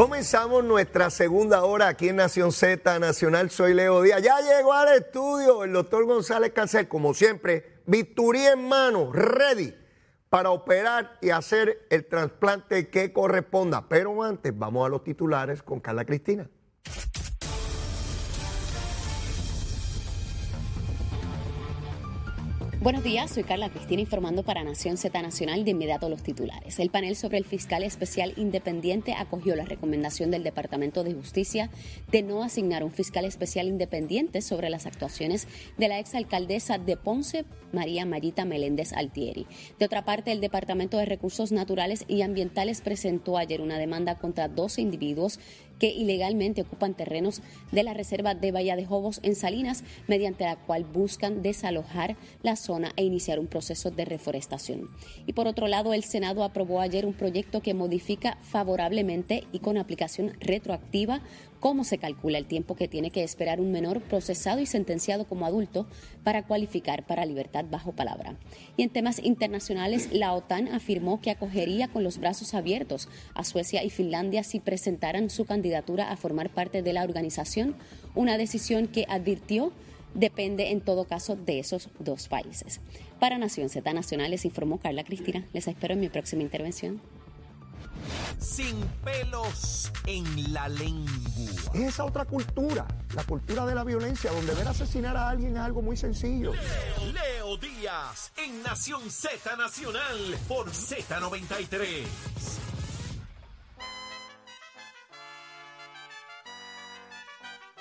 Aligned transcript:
Comenzamos 0.00 0.64
nuestra 0.64 1.10
segunda 1.10 1.62
hora 1.62 1.88
aquí 1.88 2.08
en 2.08 2.16
Nación 2.16 2.52
Z 2.52 2.98
Nacional. 2.98 3.50
Soy 3.50 3.74
Leo 3.74 4.00
Díaz. 4.00 4.22
Ya 4.22 4.40
llegó 4.40 4.72
al 4.72 4.96
estudio 4.96 5.62
el 5.62 5.74
doctor 5.74 6.06
González 6.06 6.52
Cancel, 6.54 6.88
como 6.88 7.12
siempre, 7.12 7.82
bisturí 7.84 8.40
en 8.46 8.66
mano, 8.66 9.12
ready 9.12 9.74
para 10.30 10.52
operar 10.52 11.18
y 11.20 11.28
hacer 11.28 11.86
el 11.90 12.06
trasplante 12.06 12.88
que 12.88 13.12
corresponda. 13.12 13.90
Pero 13.90 14.22
antes, 14.22 14.58
vamos 14.58 14.86
a 14.86 14.88
los 14.88 15.04
titulares 15.04 15.62
con 15.62 15.80
Carla 15.80 16.06
Cristina. 16.06 16.48
Buenos 22.82 23.04
días, 23.04 23.30
soy 23.30 23.44
Carla 23.44 23.68
Cristina 23.68 24.00
informando 24.00 24.42
para 24.42 24.64
Nación 24.64 24.96
Z 24.96 25.20
Nacional 25.20 25.66
de 25.66 25.72
inmediato 25.72 26.08
los 26.08 26.22
titulares. 26.22 26.78
El 26.78 26.88
panel 26.88 27.14
sobre 27.14 27.36
el 27.36 27.44
fiscal 27.44 27.82
especial 27.82 28.32
independiente 28.38 29.12
acogió 29.12 29.54
la 29.54 29.66
recomendación 29.66 30.30
del 30.30 30.44
Departamento 30.44 31.04
de 31.04 31.12
Justicia 31.12 31.68
de 32.10 32.22
no 32.22 32.42
asignar 32.42 32.82
un 32.82 32.90
fiscal 32.90 33.26
especial 33.26 33.66
independiente 33.66 34.40
sobre 34.40 34.70
las 34.70 34.86
actuaciones 34.86 35.46
de 35.76 35.88
la 35.88 35.98
exalcaldesa 35.98 36.78
de 36.78 36.96
Ponce, 36.96 37.44
María 37.70 38.06
Mayita 38.06 38.46
Meléndez 38.46 38.94
Altieri. 38.94 39.46
De 39.78 39.84
otra 39.84 40.06
parte, 40.06 40.32
el 40.32 40.40
Departamento 40.40 40.96
de 40.96 41.04
Recursos 41.04 41.52
Naturales 41.52 42.06
y 42.08 42.22
Ambientales 42.22 42.80
presentó 42.80 43.36
ayer 43.36 43.60
una 43.60 43.76
demanda 43.76 44.16
contra 44.16 44.48
12 44.48 44.80
individuos 44.80 45.38
que 45.80 45.88
ilegalmente 45.88 46.62
ocupan 46.62 46.94
terrenos 46.94 47.42
de 47.72 47.82
la 47.82 47.94
Reserva 47.94 48.36
de 48.36 48.52
Bahía 48.52 48.76
de 48.76 48.86
Jobos 48.86 49.18
en 49.24 49.34
Salinas, 49.34 49.82
mediante 50.06 50.44
la 50.44 50.54
cual 50.54 50.84
buscan 50.84 51.42
desalojar 51.42 52.16
la 52.42 52.54
zona 52.54 52.92
e 52.94 53.02
iniciar 53.02 53.40
un 53.40 53.48
proceso 53.48 53.90
de 53.90 54.04
reforestación. 54.04 54.88
Y 55.26 55.32
por 55.32 55.48
otro 55.48 55.66
lado, 55.66 55.92
el 55.92 56.04
Senado 56.04 56.44
aprobó 56.44 56.80
ayer 56.80 57.06
un 57.06 57.14
proyecto 57.14 57.62
que 57.62 57.74
modifica 57.74 58.38
favorablemente 58.42 59.44
y 59.50 59.58
con 59.58 59.78
aplicación 59.78 60.34
retroactiva 60.38 61.22
cómo 61.60 61.84
se 61.84 61.98
calcula 61.98 62.38
el 62.38 62.46
tiempo 62.46 62.74
que 62.74 62.88
tiene 62.88 63.10
que 63.10 63.22
esperar 63.22 63.60
un 63.60 63.70
menor 63.70 64.00
procesado 64.00 64.60
y 64.60 64.66
sentenciado 64.66 65.26
como 65.26 65.46
adulto 65.46 65.86
para 66.24 66.46
cualificar 66.46 67.06
para 67.06 67.26
libertad 67.26 67.66
bajo 67.70 67.92
palabra. 67.92 68.34
Y 68.76 68.82
en 68.82 68.90
temas 68.90 69.20
internacionales, 69.22 70.08
la 70.12 70.32
OTAN 70.32 70.68
afirmó 70.68 71.20
que 71.20 71.30
acogería 71.30 71.88
con 71.88 72.02
los 72.02 72.18
brazos 72.18 72.54
abiertos 72.54 73.08
a 73.34 73.44
Suecia 73.44 73.84
y 73.84 73.90
Finlandia 73.90 74.42
si 74.42 74.58
presentaran 74.58 75.30
su 75.30 75.44
candidatura 75.44 76.10
a 76.10 76.16
formar 76.16 76.50
parte 76.50 76.82
de 76.82 76.92
la 76.92 77.04
organización, 77.04 77.76
una 78.14 78.38
decisión 78.38 78.88
que 78.88 79.06
advirtió 79.08 79.72
depende 80.14 80.70
en 80.70 80.80
todo 80.80 81.04
caso 81.04 81.36
de 81.36 81.60
esos 81.60 81.88
dos 81.98 82.28
países. 82.28 82.80
Para 83.20 83.38
Nación 83.38 83.68
Z 83.68 83.92
Nacional 83.92 84.30
les 84.30 84.44
informó 84.44 84.78
Carla 84.78 85.04
Cristina. 85.04 85.44
Les 85.52 85.68
espero 85.68 85.94
en 85.94 86.00
mi 86.00 86.08
próxima 86.08 86.42
intervención 86.42 87.00
sin 88.40 88.80
pelos 89.04 89.92
en 90.06 90.52
la 90.52 90.68
lengua. 90.68 91.10
Es 91.74 91.80
esa 91.80 92.04
otra 92.04 92.24
cultura, 92.24 92.86
la 93.14 93.22
cultura 93.24 93.66
de 93.66 93.74
la 93.74 93.84
violencia, 93.84 94.32
donde 94.32 94.54
ver 94.54 94.66
asesinar 94.66 95.16
a 95.16 95.28
alguien 95.28 95.56
es 95.56 95.62
algo 95.62 95.82
muy 95.82 95.96
sencillo. 95.96 96.52
Leo, 96.52 97.56
Díaz, 97.58 98.32
en 98.36 98.62
Nación 98.62 99.10
Z 99.10 99.56
Nacional, 99.56 100.36
por 100.48 100.70
Z93. 100.70 102.06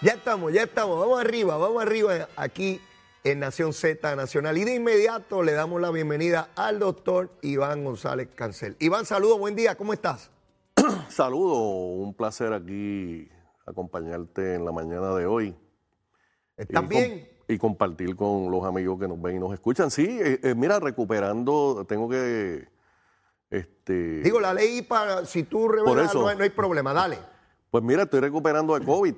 Ya 0.02 0.14
estamos, 0.14 0.54
ya 0.54 0.64
estamos, 0.64 0.98
vamos 1.00 1.20
arriba, 1.20 1.58
vamos 1.58 1.82
arriba 1.82 2.30
aquí 2.38 2.80
en 3.24 3.40
Nación 3.40 3.74
Z 3.74 4.16
Nacional. 4.16 4.58
Y 4.58 4.64
de 4.64 4.76
inmediato 4.76 5.44
le 5.44 5.54
damos 5.54 5.82
la 5.82 5.92
bienvenida 5.92 6.50
al 6.56 6.80
doctor 6.80 7.32
Iván 7.42 7.84
González 7.84 8.30
Cancel. 8.36 8.76
Iván, 8.80 9.06
saludo, 9.06 9.38
buen 9.38 9.56
día, 9.56 9.76
¿cómo 9.76 9.94
estás? 9.94 10.32
Saludo, 11.10 11.60
un 11.60 12.14
placer 12.14 12.54
aquí 12.54 13.30
acompañarte 13.66 14.56
en 14.56 14.66
la 14.66 14.72
mañana 14.72 15.14
de 15.16 15.26
hoy. 15.26 15.56
¿Estás 16.58 16.88
bien? 16.88 17.30
y 17.50 17.58
compartir 17.58 18.16
con 18.16 18.52
los 18.52 18.64
amigos 18.64 19.00
que 19.00 19.08
nos 19.08 19.20
ven 19.20 19.38
y 19.38 19.40
nos 19.40 19.52
escuchan. 19.54 19.90
Sí, 19.90 20.06
eh, 20.08 20.40
eh, 20.44 20.54
mira, 20.56 20.80
recuperando, 20.80 21.84
tengo 21.88 22.08
que... 22.08 22.68
Este, 23.50 24.22
Digo, 24.22 24.40
la 24.40 24.54
ley 24.54 24.84
para, 24.84 25.26
si 25.26 25.42
tú 25.42 25.68
revelas, 25.68 26.14
no, 26.14 26.32
no 26.32 26.44
hay 26.44 26.50
problema, 26.52 26.94
dale. 26.94 27.18
Pues 27.72 27.84
mira, 27.84 28.04
estoy 28.04 28.20
recuperando 28.20 28.78
de 28.78 28.86
COVID. 28.86 29.16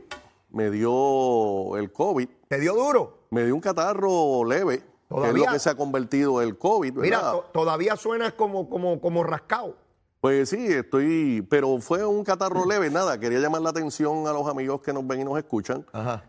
Me 0.52 0.70
dio 0.70 1.76
el 1.76 1.92
COVID. 1.92 2.30
¿Te 2.48 2.58
dio 2.58 2.74
duro? 2.74 3.26
Me 3.32 3.44
dio 3.44 3.54
un 3.54 3.60
catarro 3.60 4.46
leve, 4.46 4.82
¿Todavía? 5.10 5.34
que 5.34 5.40
es 5.40 5.46
lo 5.46 5.52
que 5.52 5.60
se 5.60 5.70
ha 5.70 5.76
convertido 5.76 6.42
el 6.42 6.58
COVID. 6.58 6.94
Mira, 6.94 7.34
todavía 7.52 7.98
suena 7.98 8.32
como, 8.32 8.70
como, 8.70 9.02
como 9.02 9.26
rascado. 9.26 9.76
Pues 10.22 10.50
sí, 10.50 10.68
estoy, 10.68 11.46
pero 11.50 11.80
fue 11.80 12.06
un 12.06 12.24
catarro 12.24 12.66
leve, 12.66 12.92
nada, 12.92 13.20
quería 13.20 13.40
llamar 13.40 13.62
la 13.64 13.72
atención 13.72 14.28
a 14.28 14.32
los 14.32 14.48
amigos 14.48 14.82
que 14.82 14.94
nos 14.94 15.06
ven 15.06 15.22
y 15.22 15.24
nos 15.24 15.38
escuchan. 15.38 15.84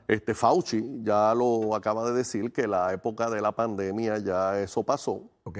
Este 0.08 0.34
Fauci 0.34 0.82
ya 1.02 1.34
lo 1.34 1.74
acaba 1.74 2.10
de 2.10 2.14
decir 2.14 2.52
que 2.52 2.66
la 2.66 2.92
época 2.92 3.28
de 3.28 3.42
la 3.42 3.52
pandemia 3.52 4.18
ya 4.18 4.58
eso 4.58 4.82
pasó. 4.82 5.30
Ok. 5.44 5.58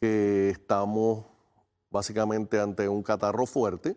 Que 0.00 0.50
estamos 0.50 1.26
básicamente 1.90 2.60
ante 2.60 2.88
un 2.88 3.02
catarro 3.02 3.46
fuerte 3.46 3.96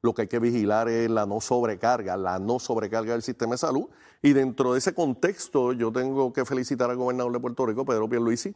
lo 0.00 0.14
que 0.14 0.22
hay 0.22 0.28
que 0.28 0.38
vigilar 0.38 0.88
es 0.88 1.10
la 1.10 1.26
no 1.26 1.40
sobrecarga, 1.40 2.16
la 2.16 2.38
no 2.38 2.58
sobrecarga 2.58 3.12
del 3.12 3.22
sistema 3.22 3.54
de 3.54 3.58
salud. 3.58 3.88
Y 4.22 4.32
dentro 4.32 4.72
de 4.72 4.78
ese 4.78 4.94
contexto, 4.94 5.72
yo 5.72 5.92
tengo 5.92 6.32
que 6.32 6.44
felicitar 6.44 6.90
al 6.90 6.96
gobernador 6.96 7.32
de 7.32 7.40
Puerto 7.40 7.66
Rico, 7.66 7.84
Pedro 7.84 8.08
Pierluisi, 8.08 8.54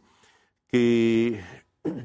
que 0.68 1.42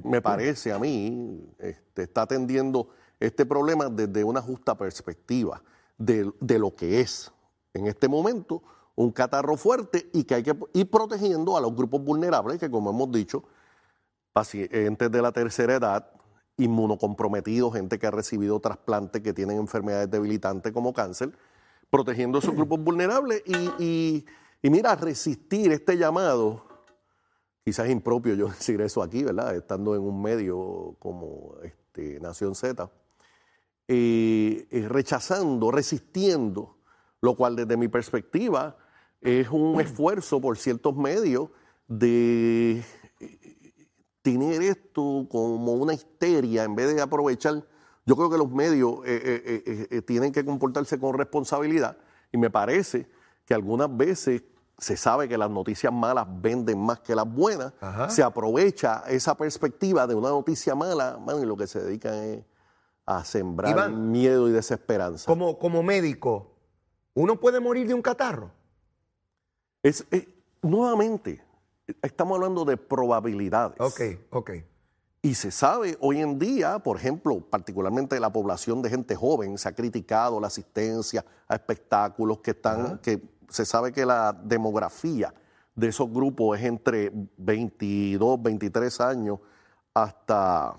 me 0.04 0.22
parece 0.22 0.72
a 0.72 0.80
mí 0.80 1.54
este, 1.60 2.04
está 2.04 2.24
atendiendo 2.24 2.90
este 3.20 3.46
problema 3.46 3.90
desde 3.90 4.24
una 4.24 4.42
justa 4.42 4.78
perspectiva 4.78 5.62
de, 5.98 6.32
lo 6.60 6.76
que 6.76 7.00
es 7.02 7.32
en 7.74 7.88
este 7.88 8.08
momento 8.08 8.62
un 8.96 9.12
catarro 9.12 9.58
fuerte 9.58 10.10
y 10.14 10.24
que 10.24 10.36
hay 10.36 10.44
que 10.44 10.56
ir 10.74 10.90
protegiendo 10.90 11.56
a 11.56 11.62
los 11.62 11.76
grupos 11.76 12.04
vulnerables, 12.04 12.60
que 12.60 12.70
como 12.70 12.90
hemos 12.90 13.12
dicho, 13.12 13.44
pacientes 14.34 15.12
de 15.12 15.22
la 15.22 15.32
tercera 15.32 15.76
edad, 15.76 16.12
inmunocomprometidos, 16.58 17.74
gente 17.74 18.00
que 18.00 18.08
ha 18.08 18.12
recibido 18.12 18.60
trasplantes, 18.60 19.22
que 19.22 19.34
tienen 19.34 19.58
enfermedades 19.58 20.10
debilitantes 20.10 20.74
como 20.74 20.94
cáncer, 20.94 21.32
protegiendo 21.92 22.40
a 22.40 22.42
esos 22.42 22.56
grupos 22.56 22.80
vulnerables 22.84 23.44
y, 23.46 24.26
mira, 24.64 24.96
resistir 24.96 25.72
este 25.72 25.98
llamado, 25.98 26.66
quizás 27.68 27.90
impropio 27.90 28.34
yo 28.34 28.48
decir 28.60 28.80
eso 28.80 29.04
aquí, 29.04 29.26
¿verdad? 29.26 29.54
Estando 29.54 29.94
en 29.94 30.02
un 30.02 30.22
medio 30.22 30.96
como 31.00 31.58
este, 31.64 32.18
Nación 32.22 32.56
Z, 32.56 32.90
eh, 33.90 34.66
eh, 34.72 34.88
rechazando, 34.88 35.70
resistiendo, 35.70 36.78
lo 37.20 37.36
cual 37.36 37.58
desde 37.58 37.76
mi 37.76 37.90
perspectiva 37.90 38.78
es 39.20 39.50
un 39.50 39.82
esfuerzo 39.82 40.40
por 40.40 40.58
ciertos 40.58 40.96
medios 40.96 41.50
de 41.90 42.86
tener 44.22 44.62
esto 44.62 45.28
como 45.30 45.74
una 45.74 45.94
histeria 45.94 46.64
en 46.64 46.74
vez 46.74 46.96
de 46.96 47.02
aprovechar. 47.02 47.66
Yo 48.06 48.16
creo 48.16 48.30
que 48.30 48.38
los 48.38 48.50
medios 48.50 49.00
eh, 49.06 49.44
eh, 49.46 49.88
eh, 49.92 50.02
tienen 50.04 50.32
que 50.32 50.46
comportarse 50.46 50.98
con 50.98 51.18
responsabilidad 51.18 51.98
y 52.32 52.38
me 52.38 52.50
parece 52.50 53.10
que 53.46 53.54
algunas 53.54 53.94
veces 53.98 54.42
se 54.78 54.96
sabe 54.96 55.28
que 55.28 55.38
las 55.38 55.50
noticias 55.50 55.92
malas 55.92 56.28
venden 56.30 56.80
más 56.80 57.00
que 57.00 57.16
las 57.16 57.28
buenas, 57.28 57.74
se 58.10 58.22
aprovecha 58.22 59.04
esa 59.08 59.36
perspectiva 59.36 60.06
de 60.06 60.16
una 60.16 60.30
noticia 60.30 60.76
mala, 60.76 61.20
y 61.42 61.46
lo 61.46 61.58
que 61.58 61.68
se 61.68 61.82
dedican 61.82 62.14
es 62.14 62.46
a 63.06 63.24
sembrar 63.24 63.90
miedo 63.90 64.48
y 64.50 64.52
desesperanza. 64.52 65.26
Como, 65.26 65.58
como 65.58 65.82
médico, 65.82 66.56
¿uno 67.14 67.40
puede 67.40 67.60
morir 67.60 67.88
de 67.88 67.94
un 67.94 68.02
catarro? 68.02 68.52
es 69.84 70.06
nuevamente, 70.62 71.42
estamos 72.02 72.36
hablando 72.36 72.66
de 72.66 72.78
probabilidades. 72.78 73.80
Ok, 73.80 74.02
ok. 74.32 74.52
Y 75.22 75.34
se 75.34 75.52
sabe 75.52 75.98
hoy 76.00 76.22
en 76.22 76.38
día, 76.38 76.80
por 76.80 76.98
ejemplo, 76.98 77.40
particularmente 77.42 78.20
la 78.20 78.32
población 78.32 78.82
de 78.82 78.90
gente 78.90 79.16
joven, 79.16 79.58
se 79.58 79.68
ha 79.68 79.74
criticado 79.74 80.40
la 80.40 80.48
asistencia 80.48 81.26
a 81.48 81.56
espectáculos 81.56 82.40
que 82.40 82.52
están, 82.52 83.00
que 83.00 83.22
se 83.50 83.66
sabe 83.66 83.92
que 83.92 84.06
la 84.06 84.34
demografía 84.34 85.34
de 85.76 85.88
esos 85.88 86.12
grupos 86.12 86.60
es 86.60 86.66
entre 86.66 87.12
22, 87.38 88.42
23 88.42 89.02
años 89.02 89.40
hasta, 89.94 90.78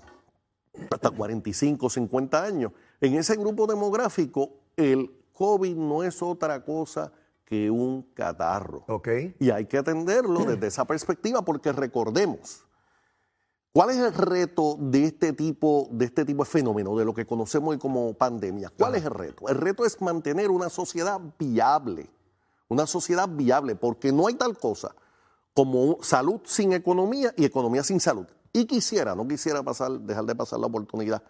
hasta 0.91 1.09
45, 1.09 1.89
50 1.89 2.43
años. 2.43 2.71
En 3.01 3.15
ese 3.15 3.35
grupo 3.35 3.65
demográfico, 3.65 4.51
el 4.75 5.09
COVID 5.33 5.75
no 5.75 6.03
es 6.03 6.21
otra 6.21 6.63
cosa 6.63 7.11
que 7.45 7.71
un 7.71 8.03
catarro. 8.13 8.83
Okay. 8.87 9.35
Y 9.39 9.49
hay 9.49 9.65
que 9.65 9.77
atenderlo 9.77 10.45
desde 10.45 10.67
esa 10.67 10.85
perspectiva 10.85 11.41
porque 11.41 11.71
recordemos, 11.71 12.65
¿cuál 13.71 13.89
es 13.89 13.97
el 13.97 14.13
reto 14.13 14.75
de 14.79 15.05
este 15.05 15.33
tipo 15.33 15.87
de, 15.91 16.05
este 16.05 16.25
tipo 16.25 16.43
de 16.43 16.49
fenómeno, 16.49 16.95
de 16.95 17.05
lo 17.05 17.13
que 17.13 17.25
conocemos 17.25 17.71
hoy 17.71 17.79
como 17.79 18.13
pandemia? 18.13 18.71
¿Cuál 18.77 18.95
es 18.95 19.05
el 19.05 19.11
reto? 19.11 19.47
El 19.47 19.55
reto 19.55 19.85
es 19.85 19.99
mantener 19.99 20.51
una 20.51 20.69
sociedad 20.69 21.19
viable, 21.39 22.09
una 22.69 22.87
sociedad 22.87 23.27
viable, 23.27 23.75
porque 23.75 24.11
no 24.11 24.27
hay 24.27 24.35
tal 24.35 24.57
cosa 24.57 24.95
como 25.53 26.01
salud 26.01 26.41
sin 26.45 26.71
economía 26.73 27.33
y 27.35 27.43
economía 27.43 27.83
sin 27.83 27.99
salud. 27.99 28.25
Y 28.53 28.65
quisiera, 28.65 29.15
no 29.15 29.27
quisiera 29.27 29.61
pasar, 29.61 29.91
dejar 29.99 30.25
de 30.25 30.35
pasar 30.35 30.59
la 30.59 30.67
oportunidad, 30.67 31.21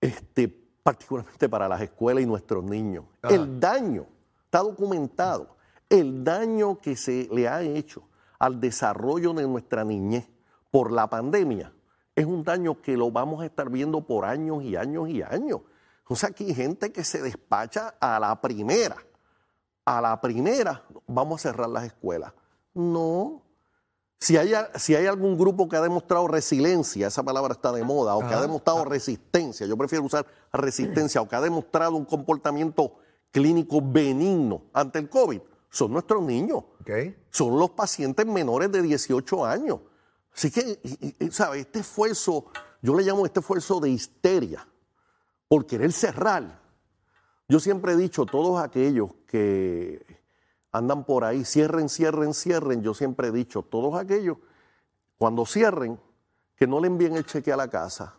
este, 0.00 0.48
particularmente 0.82 1.48
para 1.48 1.68
las 1.68 1.82
escuelas 1.82 2.22
y 2.22 2.26
nuestros 2.26 2.64
niños. 2.64 3.04
El 3.22 3.60
daño, 3.60 4.06
está 4.44 4.60
documentado, 4.60 5.56
el 5.90 6.24
daño 6.24 6.80
que 6.80 6.96
se 6.96 7.28
le 7.30 7.48
ha 7.48 7.62
hecho 7.62 8.08
al 8.38 8.60
desarrollo 8.60 9.34
de 9.34 9.46
nuestra 9.46 9.84
niñez 9.84 10.28
por 10.70 10.90
la 10.90 11.08
pandemia 11.08 11.72
es 12.16 12.24
un 12.24 12.42
daño 12.42 12.80
que 12.80 12.96
lo 12.96 13.10
vamos 13.10 13.42
a 13.42 13.46
estar 13.46 13.68
viendo 13.68 14.00
por 14.00 14.24
años 14.24 14.64
y 14.64 14.74
años 14.74 15.08
y 15.10 15.22
años. 15.22 15.60
O 16.08 16.16
sea, 16.16 16.30
aquí 16.30 16.44
hay 16.44 16.54
gente 16.54 16.90
que 16.90 17.04
se 17.04 17.20
despacha 17.20 17.94
a 18.00 18.18
la 18.18 18.40
primera. 18.40 18.96
A 19.86 20.00
la 20.02 20.20
primera, 20.20 20.84
vamos 21.06 21.40
a 21.40 21.48
cerrar 21.48 21.70
las 21.70 21.84
escuelas. 21.84 22.32
No. 22.74 23.42
Si 24.18 24.36
hay, 24.36 24.52
si 24.74 24.94
hay 24.94 25.06
algún 25.06 25.38
grupo 25.38 25.68
que 25.68 25.76
ha 25.76 25.80
demostrado 25.80 26.26
resiliencia, 26.26 27.06
esa 27.06 27.22
palabra 27.22 27.52
está 27.52 27.72
de 27.72 27.84
moda, 27.84 28.16
o 28.16 28.20
que 28.20 28.34
ha 28.34 28.40
demostrado 28.40 28.84
resistencia, 28.84 29.66
yo 29.66 29.76
prefiero 29.76 30.04
usar 30.04 30.26
resistencia, 30.52 31.22
o 31.22 31.28
que 31.28 31.36
ha 31.36 31.40
demostrado 31.40 31.96
un 31.96 32.04
comportamiento 32.04 32.96
clínico 33.30 33.80
benigno 33.82 34.62
ante 34.72 34.98
el 34.98 35.08
COVID, 35.08 35.40
son 35.70 35.92
nuestros 35.92 36.22
niños. 36.22 36.64
Son 37.30 37.58
los 37.58 37.70
pacientes 37.70 38.26
menores 38.26 38.72
de 38.72 38.82
18 38.82 39.44
años. 39.44 39.80
Así 40.34 40.50
que, 40.50 40.80
¿sabes? 41.30 41.66
Este 41.66 41.80
esfuerzo, 41.80 42.46
yo 42.82 42.94
le 42.94 43.02
llamo 43.02 43.26
este 43.26 43.40
esfuerzo 43.40 43.80
de 43.80 43.90
histeria 43.90 44.66
por 45.48 45.66
querer 45.66 45.92
cerrar. 45.92 46.60
Yo 47.48 47.60
siempre 47.60 47.92
he 47.92 47.96
dicho, 47.96 48.26
todos 48.26 48.60
aquellos 48.60 49.10
que 49.36 50.06
andan 50.72 51.04
por 51.04 51.24
ahí, 51.24 51.44
cierren, 51.44 51.88
cierren, 51.88 52.32
cierren, 52.32 52.82
yo 52.82 52.94
siempre 52.94 53.28
he 53.28 53.32
dicho, 53.32 53.62
todos 53.62 53.98
aquellos, 53.98 54.38
cuando 55.18 55.44
cierren, 55.44 55.98
que 56.56 56.66
no 56.66 56.80
le 56.80 56.86
envíen 56.86 57.16
el 57.16 57.26
cheque 57.26 57.52
a 57.52 57.56
la 57.56 57.68
casa. 57.68 58.14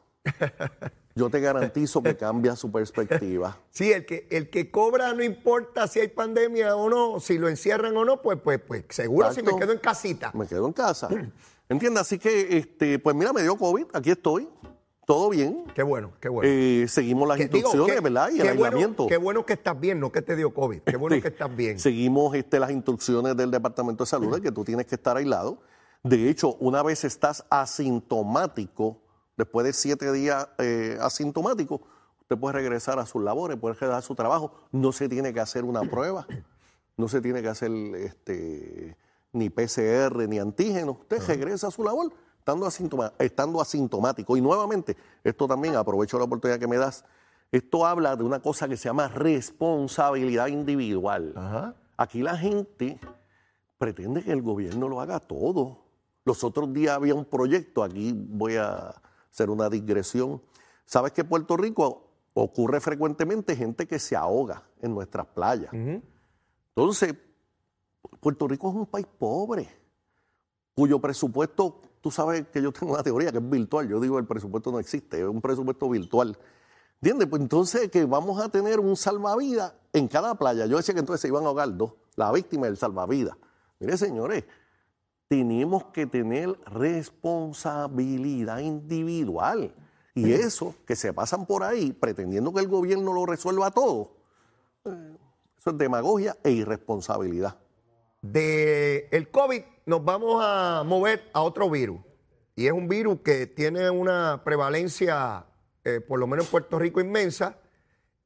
Yo 1.16 1.32
te 1.32 1.40
garantizo 1.40 2.04
que 2.04 2.16
cambia 2.16 2.56
su 2.56 2.72
perspectiva. 2.72 3.58
Sí, 3.72 3.92
el 3.92 4.06
que, 4.06 4.28
el 4.32 4.50
que 4.50 4.72
cobra 4.72 5.14
no 5.14 5.24
importa 5.24 5.88
si 5.88 6.00
hay 6.00 6.08
pandemia 6.08 6.76
o 6.76 6.90
no, 6.90 7.20
si 7.20 7.38
lo 7.38 7.48
encierran 7.48 7.96
o 7.96 8.04
no, 8.06 8.22
pues, 8.22 8.40
pues, 8.44 8.60
pues 8.60 8.86
seguro 8.90 9.32
si 9.32 9.44
me 9.44 9.56
quedo 9.56 9.72
en 9.72 9.78
casita. 9.80 10.32
Me 10.34 10.48
quedo 10.48 10.66
en 10.66 10.74
casa. 10.74 11.10
¿Entiendes? 11.70 12.02
Así 12.02 12.18
que, 12.18 12.58
este, 12.58 12.98
pues 12.98 13.16
mira, 13.16 13.34
me 13.34 13.44
dio 13.44 13.56
COVID, 13.56 13.86
aquí 13.94 14.12
estoy 14.12 14.50
todo 15.08 15.30
bien. 15.30 15.64
Qué 15.74 15.84
bueno, 15.84 16.12
qué 16.20 16.28
bueno. 16.28 16.52
Eh, 16.52 16.86
seguimos 16.90 17.30
las 17.30 17.40
instrucciones, 17.40 18.04
¿verdad? 18.04 18.30
Y 18.30 18.42
el 18.42 18.50
aislamiento. 18.50 19.08
qué 19.08 19.16
bueno 19.16 19.46
que 19.46 19.54
estás 19.54 19.80
bien, 19.80 20.02
no 20.02 20.12
que 20.12 20.22
te 20.22 20.36
dio 20.36 20.54
COVID. 20.54 20.82
Qué 20.82 20.98
bueno 20.98 21.22
que 21.22 21.30
estás 21.30 21.56
bien. 21.56 21.80
Seguimos 21.80 22.36
este, 22.36 22.60
las 22.60 22.72
instrucciones 22.72 23.38
del 23.38 23.50
Departamento 23.50 24.04
de 24.04 24.10
Salud 24.10 24.36
de 24.36 24.42
que 24.42 24.52
tú 24.52 24.66
tienes 24.66 24.86
que 24.86 24.96
estar 24.96 25.16
aislado. 25.16 25.62
De 26.04 26.30
hecho, 26.30 26.56
una 26.56 26.84
vez 26.84 27.06
estás 27.06 27.46
asintomático, 27.50 29.02
después 29.38 29.66
de 29.66 29.72
siete 29.72 30.12
días 30.12 30.50
eh, 30.58 30.98
asintomático, 31.00 31.84
usted 32.20 32.38
puede 32.38 32.56
regresar 32.56 33.00
a 33.00 33.06
sus 33.06 33.24
labores, 33.24 33.58
puede 33.58 33.76
regresar 33.76 33.98
a 33.98 34.02
su 34.02 34.14
trabajo. 34.14 34.60
No 34.74 34.92
se 34.92 35.08
tiene 35.08 35.34
que 35.34 35.40
hacer 35.40 35.64
una 35.64 35.84
prueba, 35.84 36.28
no 36.98 37.08
se 37.08 37.22
tiene 37.22 37.42
que 37.42 37.48
hacer 37.48 37.72
este, 37.96 38.98
ni 39.32 39.50
PCR 39.50 40.28
ni 40.28 40.38
antígeno. 40.38 40.98
Usted 41.00 41.26
regresa 41.26 41.68
a 41.68 41.72
su 41.72 41.86
labor 41.86 42.12
estando, 43.20 43.62
asintomático. 43.62 44.38
Y 44.38 44.42
nuevamente, 44.42 44.96
esto 45.24 45.48
también 45.48 45.76
aprovecho 45.76 46.18
la 46.18 46.26
oportunidad 46.26 46.60
que 46.60 46.68
me 46.68 46.78
das. 46.78 47.04
Esto 47.52 47.86
habla 47.86 48.16
de 48.16 48.24
una 48.24 48.42
cosa 48.42 48.68
que 48.68 48.78
se 48.78 48.90
llama 48.90 49.08
responsabilidad 49.08 50.48
individual. 50.48 51.76
Aquí 51.98 52.22
la 52.22 52.38
gente 52.38 53.00
pretende 53.78 54.24
que 54.24 54.32
el 54.32 54.42
gobierno 54.42 54.88
lo 54.88 55.02
haga 55.02 55.20
todo. 55.20 55.86
Los 56.26 56.44
otros 56.44 56.74
días 56.74 56.96
había 56.96 57.16
un 57.16 57.26
proyecto, 57.26 57.84
aquí 57.84 58.14
voy 58.14 58.56
a 58.58 58.94
hacer 59.32 59.50
una 59.50 59.70
digresión. 59.70 60.42
¿Sabes 60.86 61.12
que 61.14 61.22
en 61.22 61.30
Puerto 61.30 61.56
Rico 61.58 62.10
ocurre 62.34 62.80
frecuentemente 62.82 63.56
gente 63.56 63.88
que 63.88 64.00
se 64.00 64.16
ahoga 64.16 64.64
en 64.82 64.94
nuestras 64.94 65.26
playas? 65.28 65.72
Entonces, 65.74 67.16
Puerto 68.20 68.48
Rico 68.48 68.70
es 68.70 68.76
un 68.76 68.86
país 68.86 69.08
pobre, 69.18 69.70
cuyo 70.76 71.00
presupuesto 71.00 71.82
tú 72.02 72.12
sabes 72.12 72.48
que 72.48 72.62
yo 72.62 72.72
tengo 72.72 72.94
una 72.94 73.04
teoría 73.04 73.32
que 73.32 73.38
es 73.38 73.50
virtual. 73.50 73.88
Yo 73.88 74.00
digo 74.00 74.20
el 74.20 74.26
presupuesto 74.26 74.72
no 74.72 74.80
existe, 74.80 75.20
es 75.20 75.28
un 75.28 75.42
presupuesto 75.42 75.90
virtual. 75.90 76.38
¿Entiendes? 77.02 77.28
Pues 77.28 77.42
entonces 77.42 77.92
que 77.92 78.06
vamos 78.06 78.42
a 78.42 78.50
tener 78.50 78.80
un 78.80 78.96
salvavidas 78.96 79.74
en 79.94 80.08
cada 80.08 80.36
playa. 80.36 80.66
Yo 80.66 80.78
decía 80.78 80.94
que 80.94 81.00
entonces 81.00 81.22
se 81.22 81.28
iban 81.28 81.44
a 81.44 81.48
ahogar 81.48 81.76
dos, 81.76 81.94
la 82.16 82.32
víctima 82.32 82.68
y 82.68 82.72
el 82.72 82.78
salvavidas. 82.78 83.38
Mire, 83.80 83.98
señores, 83.98 84.46
tenemos 85.28 85.86
que 85.86 86.08
tener 86.08 86.58
responsabilidad 86.66 88.60
individual. 88.60 89.76
Y 90.16 90.32
eso, 90.32 90.74
que 90.88 90.96
se 90.96 91.14
pasan 91.14 91.46
por 91.46 91.64
ahí 91.64 91.94
pretendiendo 91.94 92.52
que 92.52 92.62
el 92.62 92.68
gobierno 92.68 93.14
lo 93.14 93.28
resuelva 93.28 93.70
todo, 93.70 94.16
eh, 94.86 95.16
eso 95.60 95.70
es 95.70 95.78
demagogia 95.78 96.36
e 96.44 96.50
irresponsabilidad. 96.50 97.60
De 98.24 99.10
el 99.12 99.30
COVID 99.30 99.62
nos 99.88 100.04
vamos 100.04 100.44
a 100.44 100.84
mover 100.86 101.30
a 101.34 101.42
otro 101.42 101.70
virus. 101.70 102.02
Y 102.56 102.68
es 102.68 102.74
un 102.74 102.90
virus 102.90 103.22
que 103.22 103.48
tiene 103.48 103.90
una 103.90 104.42
prevalencia, 104.44 105.46
eh, 105.86 106.02
por 106.02 106.20
lo 106.20 106.28
menos 106.28 106.46
en 106.46 106.52
Puerto 106.52 106.78
Rico, 106.78 107.00
inmensa, 107.00 107.58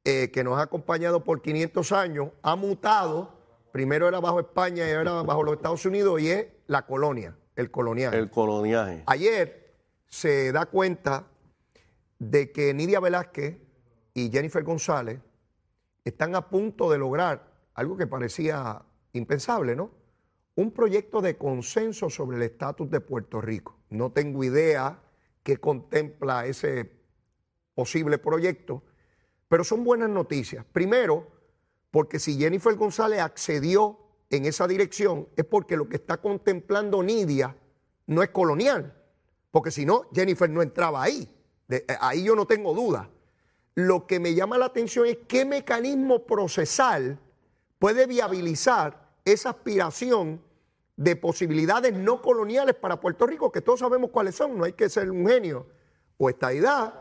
eh, 0.04 0.32
que 0.32 0.42
nos 0.42 0.58
ha 0.58 0.62
acompañado 0.62 1.22
por 1.22 1.40
500 1.40 1.92
años, 1.92 2.30
ha 2.42 2.56
mutado. 2.56 3.38
Primero 3.70 4.08
era 4.08 4.18
bajo 4.18 4.40
España 4.40 4.88
y 4.88 4.92
ahora 4.92 5.22
bajo 5.22 5.44
los 5.44 5.54
Estados 5.54 5.86
Unidos 5.86 6.20
y 6.20 6.30
es 6.30 6.46
la 6.66 6.84
colonia, 6.84 7.36
el 7.54 7.70
coloniaje. 7.70 8.18
El 8.18 8.28
coloniaje. 8.28 9.04
Ayer 9.06 9.72
se 10.08 10.50
da 10.50 10.66
cuenta 10.66 11.28
de 12.18 12.50
que 12.50 12.74
Nidia 12.74 12.98
Velázquez 12.98 13.56
y 14.14 14.30
Jennifer 14.32 14.64
González 14.64 15.20
están 16.04 16.34
a 16.34 16.48
punto 16.48 16.90
de 16.90 16.98
lograr 16.98 17.52
algo 17.74 17.96
que 17.96 18.08
parecía 18.08 18.82
impensable, 19.12 19.76
¿no? 19.76 20.01
Un 20.54 20.70
proyecto 20.70 21.20
de 21.20 21.36
consenso 21.36 22.10
sobre 22.10 22.36
el 22.36 22.42
estatus 22.42 22.90
de 22.90 23.00
Puerto 23.00 23.40
Rico. 23.40 23.78
No 23.90 24.12
tengo 24.12 24.44
idea 24.44 25.02
qué 25.42 25.56
contempla 25.56 26.46
ese 26.46 26.90
posible 27.74 28.18
proyecto, 28.18 28.82
pero 29.48 29.64
son 29.64 29.82
buenas 29.84 30.10
noticias. 30.10 30.64
Primero, 30.72 31.26
porque 31.90 32.18
si 32.18 32.38
Jennifer 32.38 32.74
González 32.74 33.20
accedió 33.20 33.98
en 34.30 34.46
esa 34.46 34.66
dirección 34.66 35.28
es 35.36 35.44
porque 35.44 35.76
lo 35.76 35.88
que 35.88 35.96
está 35.96 36.18
contemplando 36.18 37.02
Nidia 37.02 37.56
no 38.06 38.22
es 38.22 38.30
colonial, 38.30 38.94
porque 39.50 39.70
si 39.70 39.84
no, 39.84 40.08
Jennifer 40.12 40.48
no 40.48 40.62
entraba 40.62 41.02
ahí. 41.02 41.28
Eh, 41.68 41.84
ahí 42.00 42.24
yo 42.24 42.34
no 42.34 42.46
tengo 42.46 42.74
duda. 42.74 43.10
Lo 43.74 44.06
que 44.06 44.20
me 44.20 44.34
llama 44.34 44.58
la 44.58 44.66
atención 44.66 45.06
es 45.06 45.18
qué 45.26 45.44
mecanismo 45.44 46.26
procesal 46.26 47.18
puede 47.78 48.06
viabilizar 48.06 49.01
esa 49.24 49.50
aspiración 49.50 50.42
de 50.96 51.16
posibilidades 51.16 51.94
no 51.94 52.20
coloniales 52.20 52.74
para 52.74 53.00
Puerto 53.00 53.26
Rico, 53.26 53.50
que 53.50 53.60
todos 53.60 53.80
sabemos 53.80 54.10
cuáles 54.10 54.34
son, 54.34 54.56
no 54.56 54.64
hay 54.64 54.72
que 54.72 54.88
ser 54.88 55.10
un 55.10 55.26
genio, 55.26 55.66
o 56.16 56.28
estadidad, 56.28 56.94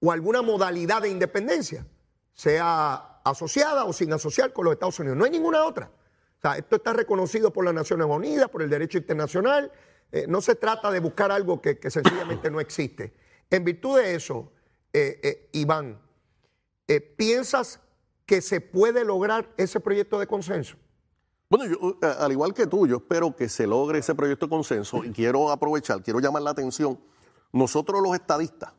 o 0.00 0.12
alguna 0.12 0.42
modalidad 0.42 1.02
de 1.02 1.08
independencia, 1.08 1.86
sea 2.34 3.20
asociada 3.24 3.84
o 3.84 3.92
sin 3.92 4.12
asociar 4.12 4.52
con 4.52 4.64
los 4.64 4.72
Estados 4.72 4.98
Unidos. 4.98 5.18
No 5.18 5.24
hay 5.24 5.30
ninguna 5.30 5.64
otra. 5.64 5.90
O 6.38 6.40
sea, 6.40 6.56
esto 6.56 6.76
está 6.76 6.92
reconocido 6.92 7.52
por 7.52 7.64
las 7.64 7.74
Naciones 7.74 8.06
Unidas, 8.08 8.48
por 8.48 8.62
el 8.62 8.70
derecho 8.70 8.98
internacional. 8.98 9.72
Eh, 10.12 10.26
no 10.28 10.40
se 10.40 10.54
trata 10.54 10.90
de 10.90 11.00
buscar 11.00 11.32
algo 11.32 11.60
que, 11.60 11.78
sencillamente 11.90 12.50
no 12.50 12.60
existe. 12.60 13.12
En 13.50 13.64
virtud 13.64 13.98
de 13.98 14.14
eso, 14.14 14.52
eh, 14.92 15.20
eh, 15.22 15.48
Iván, 15.52 16.00
¿piensas 17.16 17.80
que 18.24 18.40
se 18.40 18.60
puede 18.60 19.04
lograr 19.04 19.52
ese 19.56 19.80
proyecto 19.80 20.18
de 20.18 20.26
consenso? 20.26 20.76
Bueno, 21.50 21.66
yo, 21.66 21.96
eh, 22.02 22.14
al 22.18 22.32
igual 22.32 22.52
que 22.52 22.66
tú, 22.66 22.86
yo 22.86 22.96
espero 22.96 23.34
que 23.34 23.48
se 23.48 23.66
logre 23.66 24.00
ese 24.00 24.14
proyecto 24.14 24.46
de 24.46 24.50
consenso 24.50 25.02
y 25.04 25.12
quiero 25.12 25.50
aprovechar, 25.50 26.02
quiero 26.02 26.20
llamar 26.20 26.42
la 26.42 26.50
atención. 26.50 27.00
Nosotros 27.52 28.02
los 28.02 28.14
estadistas, 28.14 28.72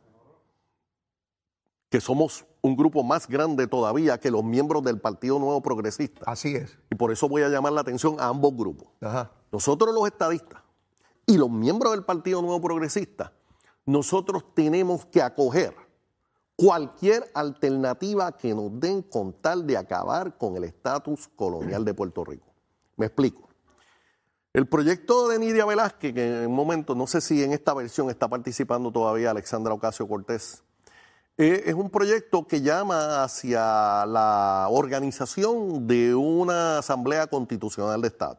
que 1.88 2.00
somos 2.00 2.46
un 2.62 2.76
grupo 2.76 3.02
más 3.02 3.26
grande 3.26 3.66
todavía 3.66 4.18
que 4.18 4.30
los 4.30 4.44
miembros 4.44 4.84
del 4.84 5.00
Partido 5.00 5.40
Nuevo 5.40 5.60
Progresista. 5.60 6.30
Así 6.30 6.54
es. 6.54 6.78
Y 6.90 6.94
por 6.94 7.10
eso 7.10 7.28
voy 7.28 7.42
a 7.42 7.48
llamar 7.48 7.72
la 7.72 7.80
atención 7.80 8.20
a 8.20 8.28
ambos 8.28 8.54
grupos. 8.56 8.88
Nosotros 9.50 9.92
los 9.92 10.06
estadistas 10.06 10.62
y 11.26 11.36
los 11.36 11.50
miembros 11.50 11.92
del 11.92 12.04
Partido 12.04 12.40
Nuevo 12.42 12.60
Progresista, 12.60 13.32
nosotros 13.84 14.44
tenemos 14.54 15.06
que 15.06 15.20
acoger 15.20 15.74
cualquier 16.54 17.28
alternativa 17.34 18.30
que 18.36 18.54
nos 18.54 18.78
den 18.78 19.02
con 19.02 19.32
tal 19.32 19.66
de 19.66 19.76
acabar 19.76 20.36
con 20.38 20.56
el 20.56 20.64
estatus 20.64 21.26
colonial 21.34 21.84
de 21.84 21.94
Puerto 21.94 22.24
Rico. 22.24 22.49
Me 23.00 23.06
explico. 23.06 23.48
El 24.52 24.66
proyecto 24.66 25.26
de 25.28 25.38
Nidia 25.38 25.64
Velázquez, 25.64 26.12
que 26.12 26.42
en 26.42 26.50
un 26.50 26.54
momento, 26.54 26.94
no 26.94 27.06
sé 27.06 27.22
si 27.22 27.42
en 27.42 27.54
esta 27.54 27.72
versión 27.72 28.10
está 28.10 28.28
participando 28.28 28.92
todavía 28.92 29.30
Alexandra 29.30 29.72
Ocasio 29.72 30.06
Cortés, 30.06 30.62
eh, 31.38 31.62
es 31.64 31.74
un 31.74 31.88
proyecto 31.88 32.46
que 32.46 32.60
llama 32.60 33.24
hacia 33.24 34.04
la 34.04 34.66
organización 34.68 35.86
de 35.86 36.14
una 36.14 36.80
asamblea 36.80 37.26
constitucional 37.28 38.02
de 38.02 38.08
Estado. 38.08 38.36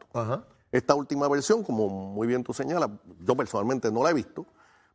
Esta 0.70 0.94
última 0.94 1.26
versión, 1.26 1.64
como 1.64 1.88
muy 1.88 2.28
bien 2.28 2.44
tú 2.44 2.52
señalas, 2.52 2.90
yo 3.18 3.36
personalmente 3.36 3.90
no 3.90 4.04
la 4.04 4.10
he 4.10 4.14
visto, 4.14 4.46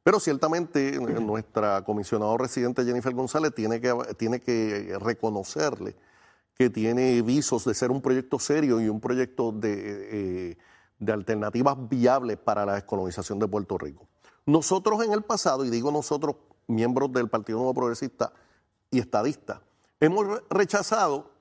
Pero 0.01 0.21
ciertamente 0.21 0.97
nuestra 0.97 1.83
comisionada 1.83 2.37
residente 2.37 2.85
Jennifer 2.85 3.13
González 3.13 3.53
tiene 3.53 3.81
que, 3.81 3.93
tiene 4.15 4.39
que 4.39 4.97
reconocerle 5.01 5.97
que 6.57 6.69
tiene 6.69 7.21
visos 7.21 7.65
de 7.65 7.73
ser 7.73 7.91
un 7.91 8.01
proyecto 8.01 8.39
serio 8.39 8.81
y 8.81 8.89
un 8.89 8.99
proyecto 8.99 9.51
de, 9.51 10.51
eh, 10.51 10.57
de 10.99 11.13
alternativas 11.13 11.77
viables 11.87 12.37
para 12.37 12.65
la 12.65 12.73
descolonización 12.73 13.39
de 13.39 13.47
Puerto 13.47 13.77
Rico. 13.77 14.07
Nosotros 14.45 15.03
en 15.03 15.11
el 15.11 15.23
pasado, 15.23 15.65
y 15.65 15.69
digo 15.69 15.91
nosotros, 15.91 16.35
miembros 16.67 17.11
del 17.13 17.29
Partido 17.29 17.59
Nuevo 17.59 17.73
Progresista 17.73 18.33
y 18.89 18.99
estadistas, 18.99 19.61
hemos 19.99 20.25
rechazado 20.49 21.31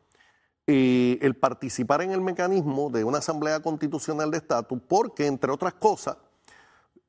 eh, 0.66 1.18
el 1.22 1.36
participar 1.36 2.02
en 2.02 2.10
el 2.10 2.20
mecanismo 2.20 2.90
de 2.90 3.04
una 3.04 3.18
Asamblea 3.18 3.60
Constitucional 3.60 4.30
de 4.30 4.38
Estatus 4.38 4.80
porque, 4.88 5.26
entre 5.26 5.52
otras 5.52 5.74
cosas, 5.74 6.16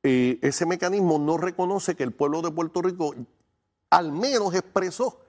eh, 0.04 0.40
ese 0.44 0.66
mecanismo 0.66 1.18
no 1.18 1.38
reconoce 1.38 1.96
que 1.96 2.04
el 2.04 2.14
pueblo 2.14 2.42
de 2.42 2.52
Puerto 2.52 2.82
Rico 2.82 3.16
al 3.90 4.12
menos 4.12 4.54
expresó, 4.54 5.22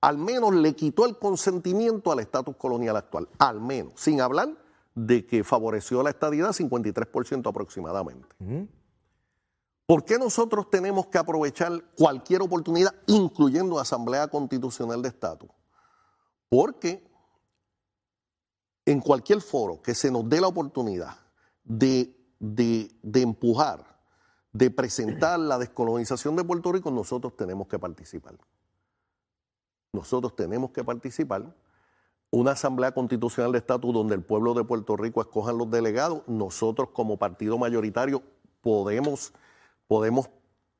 al 0.00 0.16
menos 0.16 0.54
le 0.54 0.74
quitó 0.74 1.04
el 1.04 1.18
consentimiento 1.18 2.10
al 2.10 2.20
estatus 2.20 2.56
colonial 2.56 2.96
actual, 2.96 3.28
al 3.38 3.60
menos, 3.60 3.94
sin 3.96 4.20
hablar 4.20 4.56
de 4.94 5.26
que 5.26 5.44
favoreció 5.44 6.02
la 6.02 6.10
estadidad 6.10 6.50
53% 6.50 7.48
aproximadamente. 7.48 8.28
¿Por 9.86 10.04
qué 10.04 10.18
nosotros 10.18 10.70
tenemos 10.70 11.06
que 11.08 11.18
aprovechar 11.18 11.82
cualquier 11.96 12.42
oportunidad, 12.42 12.94
incluyendo 13.06 13.78
Asamblea 13.78 14.28
Constitucional 14.28 15.02
de 15.02 15.08
Estatus? 15.08 15.50
Porque 16.48 17.08
en 18.86 19.00
cualquier 19.00 19.40
foro 19.40 19.82
que 19.82 19.94
se 19.94 20.10
nos 20.10 20.28
dé 20.28 20.40
la 20.40 20.48
oportunidad 20.48 21.16
de, 21.64 22.16
de 22.38 23.20
empujar, 23.20 24.00
de 24.52 24.70
presentar 24.70 25.38
la 25.38 25.58
descolonización 25.58 26.36
de 26.36 26.44
Puerto 26.44 26.72
Rico, 26.72 26.90
nosotros 26.90 27.36
tenemos 27.36 27.68
que 27.68 27.78
participar. 27.78 28.36
Nosotros 29.92 30.36
tenemos 30.36 30.70
que 30.70 30.84
participar. 30.84 31.54
Una 32.30 32.52
asamblea 32.52 32.92
constitucional 32.92 33.52
de 33.52 33.58
estatus 33.58 33.92
donde 33.92 34.14
el 34.14 34.22
pueblo 34.22 34.54
de 34.54 34.64
Puerto 34.64 34.96
Rico 34.96 35.20
escoja 35.20 35.52
los 35.52 35.70
delegados, 35.70 36.22
nosotros 36.28 36.90
como 36.92 37.18
partido 37.18 37.58
mayoritario 37.58 38.22
podemos, 38.60 39.32
podemos 39.88 40.30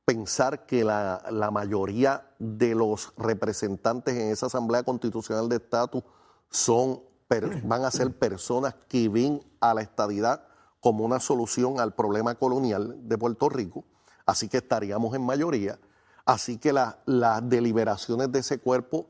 pensar 0.05 0.67
que 0.67 0.85
la, 0.85 1.51
mayoría 1.53 2.31
de 2.39 2.75
los 2.75 3.13
representantes 3.17 4.17
en 4.17 4.31
esa 4.31 4.47
asamblea 4.47 4.83
constitucional 4.83 5.49
de 5.49 5.57
estatus 5.57 6.03
son, 6.51 7.01
van 7.65 7.85
a 7.85 7.91
ser 7.91 8.17
personas 8.17 8.75
que 8.89 9.09
ven 9.09 9.41
a 9.61 9.75
la 9.75 9.83
estadidad 9.83 10.45
como 10.81 11.05
una 11.05 11.21
solución 11.21 11.79
al 11.79 11.95
problema 11.95 12.35
colonial 12.35 12.97
de 13.09 13.19
Puerto 13.19 13.49
Rico, 13.49 13.85
así 14.27 14.49
que 14.49 14.57
estaríamos 14.57 15.15
en 15.15 15.25
mayoría, 15.25 15.79
así 16.25 16.59
que 16.59 16.73
las 16.73 17.49
deliberaciones 17.49 18.31
de 18.33 18.41
ese 18.41 18.59
cuerpo 18.59 19.07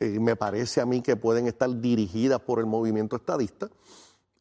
eh, 0.00 0.20
me 0.20 0.36
parece 0.36 0.80
a 0.80 0.86
mí 0.86 1.02
que 1.02 1.16
pueden 1.16 1.46
estar 1.48 1.68
dirigidas 1.80 2.40
por 2.40 2.60
el 2.60 2.66
movimiento 2.66 3.16
estadista 3.16 3.68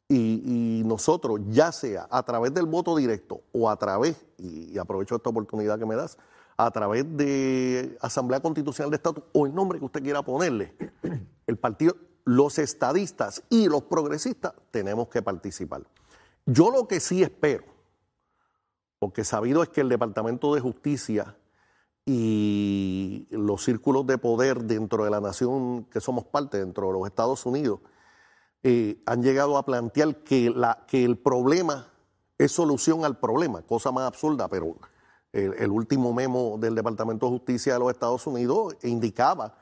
y, 0.09 0.83
nosotros, 0.85 1.41
ya 1.49 1.71
sea 1.71 2.07
a 2.09 2.23
través 2.23 2.53
del 2.53 2.65
voto 2.65 2.95
directo 2.95 3.41
o 3.51 3.69
a 3.69 3.75
través, 3.75 4.25
y, 4.37 4.77
aprovecho 4.77 5.15
esta 5.15 5.29
oportunidad 5.29 5.77
que 5.77 5.85
me 5.85 5.95
das, 5.95 6.17
a 6.55 6.71
través 6.71 7.05
de 7.17 7.97
Asamblea 8.01 8.39
Constitucional 8.39 8.89
de 8.89 8.95
Estatus 8.95 9.23
o 9.33 9.45
el 9.45 9.53
nombre 9.53 9.79
que 9.79 9.85
usted 9.85 10.01
quiera 10.01 10.21
ponerle, 10.21 10.75
el 11.47 11.57
partido, 11.57 11.95
los 12.23 12.57
estadistas 12.59 13.43
y 13.49 13.67
los 13.67 13.83
progresistas 13.83 14.53
tenemos 14.71 15.07
que 15.09 15.21
participar. 15.21 15.83
Yo 16.45 16.71
lo 16.71 16.87
que 16.87 16.99
sí 16.99 17.21
espero, 17.21 17.65
porque 18.99 19.23
sabido 19.23 19.61
es 19.61 19.69
que 19.69 19.81
el 19.81 19.89
Departamento 19.89 20.53
de 20.55 20.61
Justicia 20.61 21.35
y 22.09 23.27
los 23.31 23.65
círculos 23.65 24.07
de 24.07 24.17
poder 24.17 24.63
dentro 24.63 25.03
de 25.03 25.09
la 25.09 25.19
nación 25.19 25.83
que 25.91 25.99
somos 25.99 26.23
parte, 26.23 26.57
dentro 26.57 26.87
de 26.87 26.93
los 26.93 27.05
Estados 27.05 27.45
Unidos, 27.45 27.81
eh, 28.63 29.03
han 29.05 29.21
llegado 29.21 29.57
a 29.57 29.65
plantear 29.65 30.23
que, 30.23 30.47
el 30.93 31.17
problema 31.17 31.91
es 32.37 32.53
solución 32.53 33.03
al 33.03 33.19
problema, 33.19 33.61
cosa 33.63 33.91
más 33.91 34.07
absurda, 34.07 34.47
pero 34.47 34.77
el, 35.33 35.69
último 35.69 36.13
memo 36.13 36.55
del 36.57 36.75
Departamento 36.75 37.25
de 37.25 37.33
Justicia 37.33 37.73
de 37.73 37.79
los 37.79 37.91
Estados 37.91 38.25
Unidos 38.25 38.77
indicaba 38.83 39.57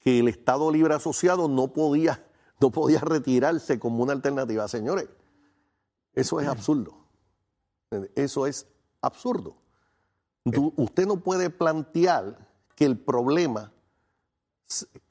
que 0.00 0.18
el 0.18 0.26
Estado 0.26 0.72
Libre 0.72 0.94
Asociado 0.94 1.46
no 1.46 1.72
podía, 1.72 2.26
no 2.60 2.70
podía 2.70 2.98
retirarse 2.98 3.78
como 3.78 4.02
una 4.02 4.14
alternativa. 4.14 4.66
Señores, 4.66 5.08
eso 6.12 6.40
es 6.40 6.48
absurdo. 6.48 7.06
Eso 8.16 8.48
es 8.48 8.66
absurdo 9.00 9.63
usted 10.44 11.06
no 11.06 11.16
puede 11.18 11.50
plantear 11.50 12.48
que 12.74 12.84
el 12.84 12.98
problema 12.98 13.72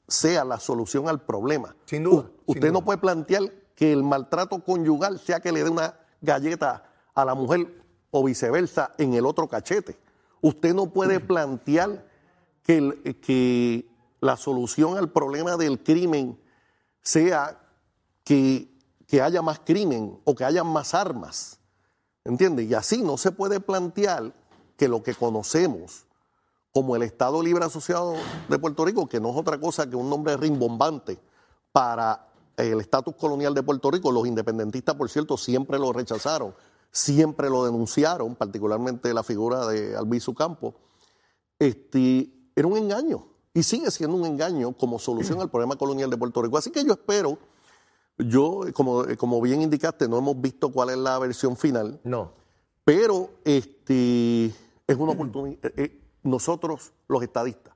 sea 0.06 0.44
la 0.44 0.60
solución 0.60 1.08
al 1.08 1.22
problema. 1.22 1.74
Sin 1.86 2.04
duda. 2.04 2.30
usted 2.46 2.72
no 2.72 2.84
puede 2.84 2.98
plantear 2.98 3.42
que 3.74 3.92
el 3.92 4.02
maltrato 4.02 4.62
conyugal 4.62 5.18
sea 5.18 5.40
que 5.40 5.52
le 5.52 5.64
dé 5.64 5.70
una 5.70 5.98
galleta 6.20 6.84
a 7.14 7.24
la 7.24 7.34
mujer 7.34 7.82
o 8.10 8.22
viceversa 8.22 8.94
en 8.98 9.14
el 9.14 9.26
otro 9.26 9.48
cachete. 9.48 9.98
Usted 10.40 10.74
no 10.74 10.92
puede 10.92 11.20
plantear 11.20 12.06
que, 12.62 13.18
que 13.20 13.88
la 14.20 14.36
solución 14.36 14.96
al 14.96 15.10
problema 15.10 15.56
del 15.56 15.82
crimen 15.82 16.38
sea 17.00 17.60
que, 18.24 18.68
que 19.06 19.20
haya 19.20 19.42
más 19.42 19.60
crimen 19.60 20.20
o 20.24 20.34
que 20.34 20.44
haya 20.44 20.64
más 20.64 20.94
armas. 20.94 21.58
¿Entiende? 22.24 22.64
Y 22.64 22.74
así 22.74 23.02
no 23.02 23.18
se 23.18 23.32
puede 23.32 23.60
plantear 23.60 24.32
que 24.76 24.88
lo 24.88 25.02
que 25.02 25.14
conocemos 25.14 26.04
como 26.72 26.96
el 26.96 27.02
Estado 27.02 27.40
Libre 27.40 27.64
Asociado 27.64 28.14
de 28.48 28.58
Puerto 28.58 28.84
Rico, 28.84 29.08
que 29.08 29.20
no 29.20 29.30
es 29.30 29.36
otra 29.36 29.60
cosa 29.60 29.88
que 29.88 29.94
un 29.94 30.10
nombre 30.10 30.36
rimbombante 30.36 31.18
para 31.70 32.28
el 32.56 32.80
estatus 32.80 33.14
colonial 33.14 33.54
de 33.54 33.62
Puerto 33.62 33.90
Rico, 33.90 34.10
los 34.10 34.26
independentistas, 34.26 34.94
por 34.96 35.08
cierto, 35.08 35.36
siempre 35.36 35.78
lo 35.78 35.92
rechazaron, 35.92 36.54
siempre 36.90 37.48
lo 37.48 37.64
denunciaron, 37.64 38.34
particularmente 38.34 39.14
la 39.14 39.22
figura 39.22 39.66
de 39.66 39.96
Albizu 39.96 40.34
Campo, 40.34 40.74
este, 41.60 42.28
era 42.56 42.66
un 42.66 42.76
engaño 42.76 43.26
y 43.52 43.62
sigue 43.62 43.90
siendo 43.92 44.16
un 44.16 44.26
engaño 44.26 44.72
como 44.72 44.98
solución 44.98 45.40
al 45.40 45.50
problema 45.50 45.76
colonial 45.76 46.10
de 46.10 46.16
Puerto 46.16 46.42
Rico. 46.42 46.58
Así 46.58 46.70
que 46.70 46.84
yo 46.84 46.94
espero, 46.94 47.38
yo, 48.18 48.62
como, 48.72 49.04
como 49.16 49.40
bien 49.40 49.62
indicaste, 49.62 50.08
no 50.08 50.18
hemos 50.18 50.40
visto 50.40 50.70
cuál 50.70 50.90
es 50.90 50.98
la 50.98 51.18
versión 51.20 51.56
final. 51.56 52.00
No. 52.02 52.32
Pero 52.84 53.30
este, 53.44 54.52
es 54.86 54.96
una 54.96 55.12
oportunidad. 55.12 55.64
Eh, 55.64 55.72
eh, 55.76 56.00
nosotros, 56.22 56.92
los 57.08 57.22
estadistas 57.22 57.74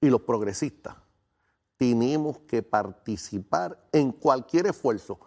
y 0.00 0.08
los 0.08 0.22
progresistas, 0.22 0.96
tenemos 1.76 2.38
que 2.40 2.62
participar 2.62 3.82
en 3.92 4.12
cualquier 4.12 4.66
esfuerzo, 4.66 5.18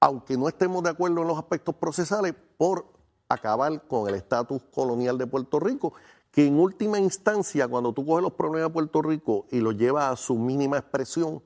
aunque 0.00 0.36
no 0.36 0.48
estemos 0.48 0.82
de 0.82 0.90
acuerdo 0.90 1.22
en 1.22 1.28
los 1.28 1.38
aspectos 1.38 1.74
procesales, 1.76 2.34
por 2.56 2.86
acabar 3.28 3.86
con 3.86 4.08
el 4.08 4.14
estatus 4.14 4.62
colonial 4.72 5.18
de 5.18 5.26
Puerto 5.26 5.60
Rico, 5.60 5.94
que 6.30 6.46
en 6.46 6.58
última 6.58 6.98
instancia, 6.98 7.68
cuando 7.68 7.92
tú 7.92 8.04
coges 8.04 8.22
los 8.22 8.32
problemas 8.32 8.70
de 8.70 8.72
Puerto 8.72 9.02
Rico 9.02 9.46
y 9.50 9.60
los 9.60 9.76
llevas 9.76 10.12
a 10.12 10.16
su 10.16 10.36
mínima 10.36 10.78
expresión, 10.78 11.42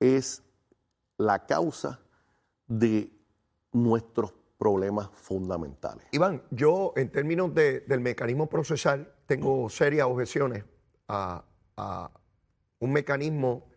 es 0.00 0.42
la 1.18 1.44
causa 1.44 2.00
de 2.66 3.12
nuestros 3.72 4.32
problemas 4.58 5.08
fundamentales. 5.14 6.06
Iván, 6.10 6.42
yo 6.50 6.92
en 6.96 7.10
términos 7.10 7.54
del 7.54 8.00
mecanismo 8.00 8.48
procesal 8.48 9.14
tengo 9.26 9.70
serias 9.70 10.06
objeciones 10.06 10.64
a, 11.06 11.44
un 12.80 12.92
mecanismo 12.92 13.70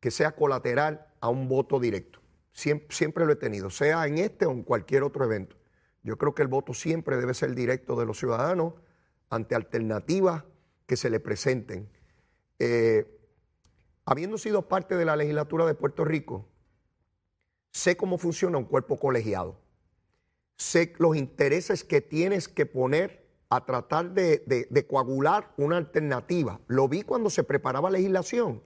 que 0.00 0.10
sea 0.10 0.32
colateral 0.32 1.06
a 1.20 1.28
un 1.28 1.48
voto 1.48 1.80
directo. 1.80 2.20
Siempre, 2.52 3.26
lo 3.26 3.32
he 3.32 3.36
tenido, 3.36 3.70
sea 3.70 4.06
en 4.06 4.18
este 4.18 4.46
o 4.46 4.52
en 4.52 4.62
cualquier 4.62 5.02
otro 5.02 5.24
evento. 5.24 5.56
Yo 6.02 6.16
creo 6.18 6.34
que 6.34 6.42
el 6.42 6.48
voto 6.48 6.74
siempre 6.74 7.16
debe 7.16 7.34
ser 7.34 7.54
directo 7.54 7.96
de 7.96 8.06
los 8.06 8.18
ciudadanos 8.18 8.74
ante 9.28 9.54
alternativas 9.54 10.44
que 10.86 10.96
se 10.96 11.10
le 11.10 11.20
presenten. 11.20 11.88
Eh, 12.58 13.20
habiendo 14.04 14.38
sido 14.38 14.68
parte 14.68 14.96
de 14.96 15.04
la 15.04 15.16
legislatura 15.16 15.66
de 15.66 15.74
Puerto 15.74 16.04
Rico, 16.04 16.48
sé 17.70 17.96
cómo 17.96 18.18
funciona 18.18 18.58
un 18.58 18.64
cuerpo 18.64 18.98
colegiado 18.98 19.61
sé 20.62 20.94
los 20.98 21.16
intereses 21.16 21.84
que 21.84 22.00
tienes 22.00 22.48
que 22.48 22.64
poner 22.64 23.22
a 23.50 23.66
tratar 23.66 24.12
de, 24.12 24.86
coagular 24.88 25.52
una 25.58 25.76
alternativa. 25.76 26.60
Lo 26.68 26.88
vi 26.88 27.02
cuando 27.02 27.28
se 27.28 27.44
preparaba 27.44 27.90
legislación. 27.90 28.62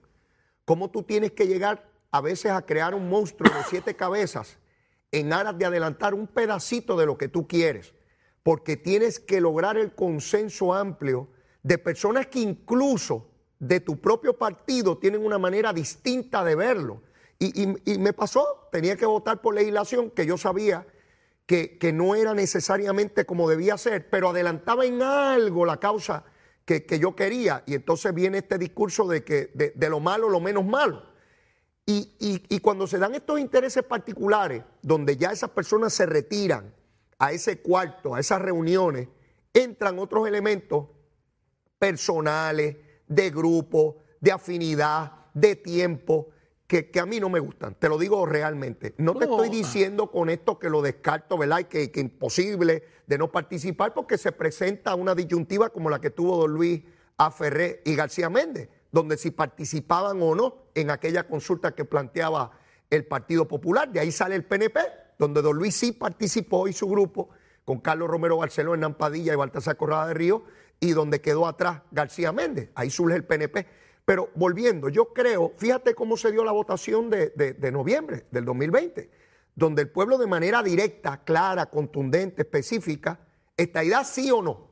Cómo 0.65 0.91
tú 0.91 1.03
tienes 1.03 1.33
que 1.33 1.49
llegar 1.49 1.91
a 2.13 2.21
veces 2.21 2.53
a 2.53 2.63
crear 2.63 2.95
un 2.95 3.09
monstruo 3.09 3.53
de 3.53 3.65
siete 3.69 3.97
cabezas 3.97 4.59
en 5.11 5.33
aras 5.33 5.59
de 5.59 5.65
adelantar 5.65 6.15
un 6.15 6.27
pedacito 6.27 6.97
de 6.97 7.07
lo 7.07 7.19
que 7.19 7.29
tú 7.29 7.49
quieres. 7.49 7.95
Porque 8.43 8.77
tienes 8.77 9.19
que 9.19 9.41
lograr 9.41 9.77
el 9.77 9.93
consenso 9.93 10.73
amplio 10.73 11.29
de 11.65 11.79
personas 11.79 12.29
que 12.29 12.39
incluso 12.39 13.29
de 13.59 13.81
tu 13.81 14.01
propio 14.01 14.39
partido 14.39 14.99
tienen 14.99 15.25
una 15.25 15.39
manera 15.39 15.73
distinta 15.73 16.45
de 16.45 16.55
verlo. 16.55 17.03
y 17.39 17.99
me 17.99 18.13
pasó, 18.13 18.69
tenía 18.71 18.97
que 18.97 19.05
votar 19.05 19.41
por 19.43 19.55
legislación 19.55 20.11
que 20.11 20.27
yo 20.27 20.39
sabía 20.39 20.87
que, 21.47 21.93
no 21.93 22.15
era 22.15 22.35
necesariamente 22.35 23.25
como 23.25 23.49
debía 23.49 23.79
ser, 23.79 24.11
pero 24.11 24.31
adelantaba 24.31 24.85
en 24.85 25.01
algo 25.03 25.65
la 25.65 25.79
causa 25.79 26.25
que, 26.65 26.85
yo 27.01 27.15
quería. 27.15 27.63
Y 27.67 27.75
entonces 27.75 28.13
viene 28.13 28.39
este 28.39 28.59
discurso 28.59 29.07
de 29.07 29.25
que 29.25 29.51
de, 29.55 29.89
lo 29.89 30.01
malo, 30.01 30.29
lo 30.29 30.41
menos 30.41 30.65
malo. 30.65 31.03
Y- 31.87 32.13
y 32.19 32.59
cuando 32.59 32.89
se 32.89 32.99
dan 32.99 33.15
estos 33.15 33.39
intereses 33.39 33.85
particulares, 33.85 34.65
donde 34.83 35.17
ya 35.17 35.31
esas 35.31 35.51
personas 35.51 35.93
se 35.93 36.05
retiran 36.05 36.75
a 37.19 37.31
ese 37.33 37.61
cuarto, 37.61 38.15
a 38.15 38.21
esas 38.21 38.43
reuniones, 38.43 39.09
entran 39.55 39.99
otros 40.01 40.27
elementos 40.27 40.89
personales, 41.79 42.77
de 43.07 43.31
grupo, 43.31 43.99
de 44.21 44.33
afinidad, 44.33 45.13
de 45.35 45.57
tiempo, 45.57 46.31
que, 46.67 46.91
que 46.91 47.01
a 47.01 47.07
mí 47.07 47.21
no 47.21 47.29
me 47.29 47.41
gustan. 47.41 47.75
Te 47.75 47.89
lo 47.89 47.99
digo 47.99 48.27
realmente. 48.27 48.95
No 48.99 49.15
te 49.15 49.25
estoy 49.25 49.49
diciendo 49.49 50.11
con 50.11 50.31
esto 50.31 50.59
que 50.59 50.69
lo 50.69 50.83
descarto, 50.83 51.39
¿verdad? 51.39 51.61
Y 51.61 51.65
que, 51.65 51.91
que 51.91 52.01
imposible 52.01 52.83
de 53.07 53.19
no 53.19 53.31
participar 53.31 53.95
porque 53.95 54.19
se 54.19 54.33
presenta 54.33 54.95
una 54.95 55.15
disyuntiva 55.15 55.71
como 55.71 55.91
la 55.91 56.01
que 56.01 56.11
tuvo 56.11 56.37
don 56.37 56.53
Luis 56.53 56.83
Aferré 57.19 57.83
y 57.85 57.95
García 57.95 58.29
Méndez, 58.29 58.69
donde 58.93 59.17
si 59.17 59.31
participaban 59.31 60.21
o 60.23 60.35
no 60.35 60.67
en 60.75 60.91
aquella 60.91 61.27
consulta 61.27 61.75
que 61.75 61.85
planteaba 61.85 62.51
el 62.91 63.07
Partido 63.07 63.49
Popular. 63.49 63.91
De 63.91 64.01
ahí 64.01 64.13
sale 64.13 64.35
el 64.35 64.45
PNP, 64.45 64.81
donde 65.19 65.43
don 65.43 65.57
Luis 65.57 65.77
sí 65.77 65.93
participó 65.93 66.69
y 66.69 66.73
su 66.73 66.89
grupo, 66.89 67.31
con 67.65 67.81
Carlos 67.81 68.09
Romero 68.09 68.37
Barceló, 68.37 68.75
Hernán 68.75 68.95
Padilla 68.95 69.33
y 69.33 69.37
Baltasar 69.37 69.77
Corrada 69.77 70.09
de 70.09 70.15
Río, 70.15 70.45
y 70.79 70.93
donde 70.93 71.21
quedó 71.21 71.47
atrás 71.47 71.83
García 71.91 72.33
Méndez. 72.33 72.71
Ahí 72.75 72.91
surge 72.91 73.17
el 73.17 73.25
PNP. 73.25 73.67
Pero 74.07 74.31
volviendo, 74.37 74.89
yo 74.89 75.13
creo, 75.13 75.53
fíjate 75.59 75.95
cómo 75.97 76.17
se 76.17 76.31
dio 76.31 76.45
la 76.45 76.53
votación 76.53 77.11
de, 77.11 77.31
de- 77.31 77.73
noviembre 77.73 78.25
del 78.31 78.45
2020, 78.45 79.11
donde 79.57 79.83
el 79.83 79.91
pueblo 79.91 80.17
de 80.17 80.29
manera 80.29 80.63
directa, 80.63 81.25
clara, 81.25 81.67
contundente, 81.67 82.43
específica, 82.43 83.19
estadidad 83.57 84.07
sí 84.07 84.31
o 84.31 84.43
no. 84.43 84.71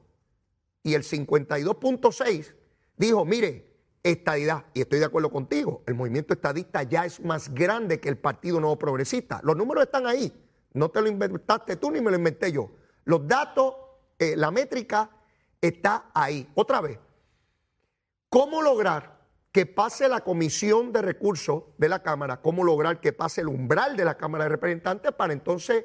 Y 0.85 0.95
el 0.95 1.03
52.6 1.03 2.55
dijo, 2.97 3.25
mire, 3.25 3.75
estadidad, 4.05 4.67
y 4.73 4.83
estoy 4.83 5.01
de 5.01 5.07
acuerdo 5.07 5.33
contigo, 5.33 5.83
el 5.87 5.95
movimiento 5.95 6.33
estadista 6.33 6.85
ya 6.85 7.05
es 7.05 7.19
más 7.21 7.53
grande 7.53 7.99
que 7.99 8.09
el 8.11 8.19
Partido 8.19 8.61
Nuevo 8.61 8.79
Progresista. 8.79 9.41
Los 9.43 9.57
números 9.57 9.83
están 9.83 10.07
ahí, 10.07 10.33
no 10.75 10.91
te 10.93 11.01
lo 11.03 11.09
inventaste 11.09 11.75
tú 11.75 11.91
ni 11.91 12.01
me 12.01 12.13
lo 12.13 12.19
inventé 12.19 12.53
yo. 12.53 12.71
Los 13.05 13.27
datos, 13.27 13.75
eh, 14.17 14.37
la 14.37 14.53
métrica 14.53 15.11
está 15.61 16.11
ahí. 16.15 16.49
Otra 16.55 16.81
vez, 16.81 17.01
¿cómo 18.29 18.63
lograr 18.63 19.14
que 19.55 19.67
pase 19.67 20.09
la 20.09 20.23
comisión 20.23 20.93
de 20.93 21.01
recursos 21.01 21.63
de 21.79 21.89
la 21.89 22.03
Cámara? 22.03 22.41
¿Cómo 22.43 22.65
lograr 22.65 23.01
que 23.01 23.13
pase 23.13 23.41
el 23.41 23.47
umbral 23.47 23.97
de 23.97 24.05
la 24.05 24.17
Cámara 24.17 24.43
de 24.45 24.51
Representantes 24.51 25.13
para 25.13 25.33
entonces 25.33 25.85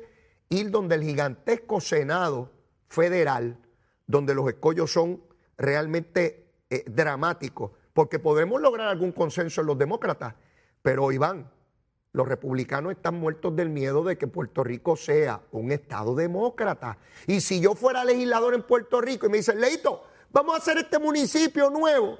ir 0.49 0.71
donde 0.71 0.95
el 0.95 1.03
gigantesco 1.03 1.79
Senado 1.79 2.49
federal, 2.87 3.59
donde 4.07 4.33
los 4.33 4.49
escollos 4.49 4.91
son 4.91 5.21
realmente 5.55 6.51
eh, 6.71 6.83
dramáticos? 6.87 7.69
Porque 7.93 8.17
podemos 8.17 8.59
lograr 8.59 8.87
algún 8.87 9.11
consenso 9.11 9.61
en 9.61 9.67
los 9.67 9.77
demócratas, 9.77 10.33
pero 10.81 11.11
Iván, 11.11 11.51
los 12.11 12.27
republicanos 12.27 12.93
están 12.93 13.19
muertos 13.19 13.55
del 13.55 13.69
miedo 13.69 14.03
de 14.03 14.17
que 14.17 14.25
Puerto 14.25 14.63
Rico 14.63 14.95
sea 14.95 15.43
un 15.51 15.71
estado 15.71 16.15
demócrata. 16.15 16.97
Y 17.27 17.39
si 17.39 17.61
yo 17.61 17.75
fuera 17.75 18.03
legislador 18.03 18.55
en 18.55 18.63
Puerto 18.63 18.99
Rico 18.99 19.27
y 19.27 19.29
me 19.29 19.37
dicen, 19.37 19.61
Leito, 19.61 20.05
vamos 20.31 20.55
a 20.55 20.57
hacer 20.57 20.79
este 20.79 20.97
municipio 20.97 21.69
nuevo, 21.69 22.17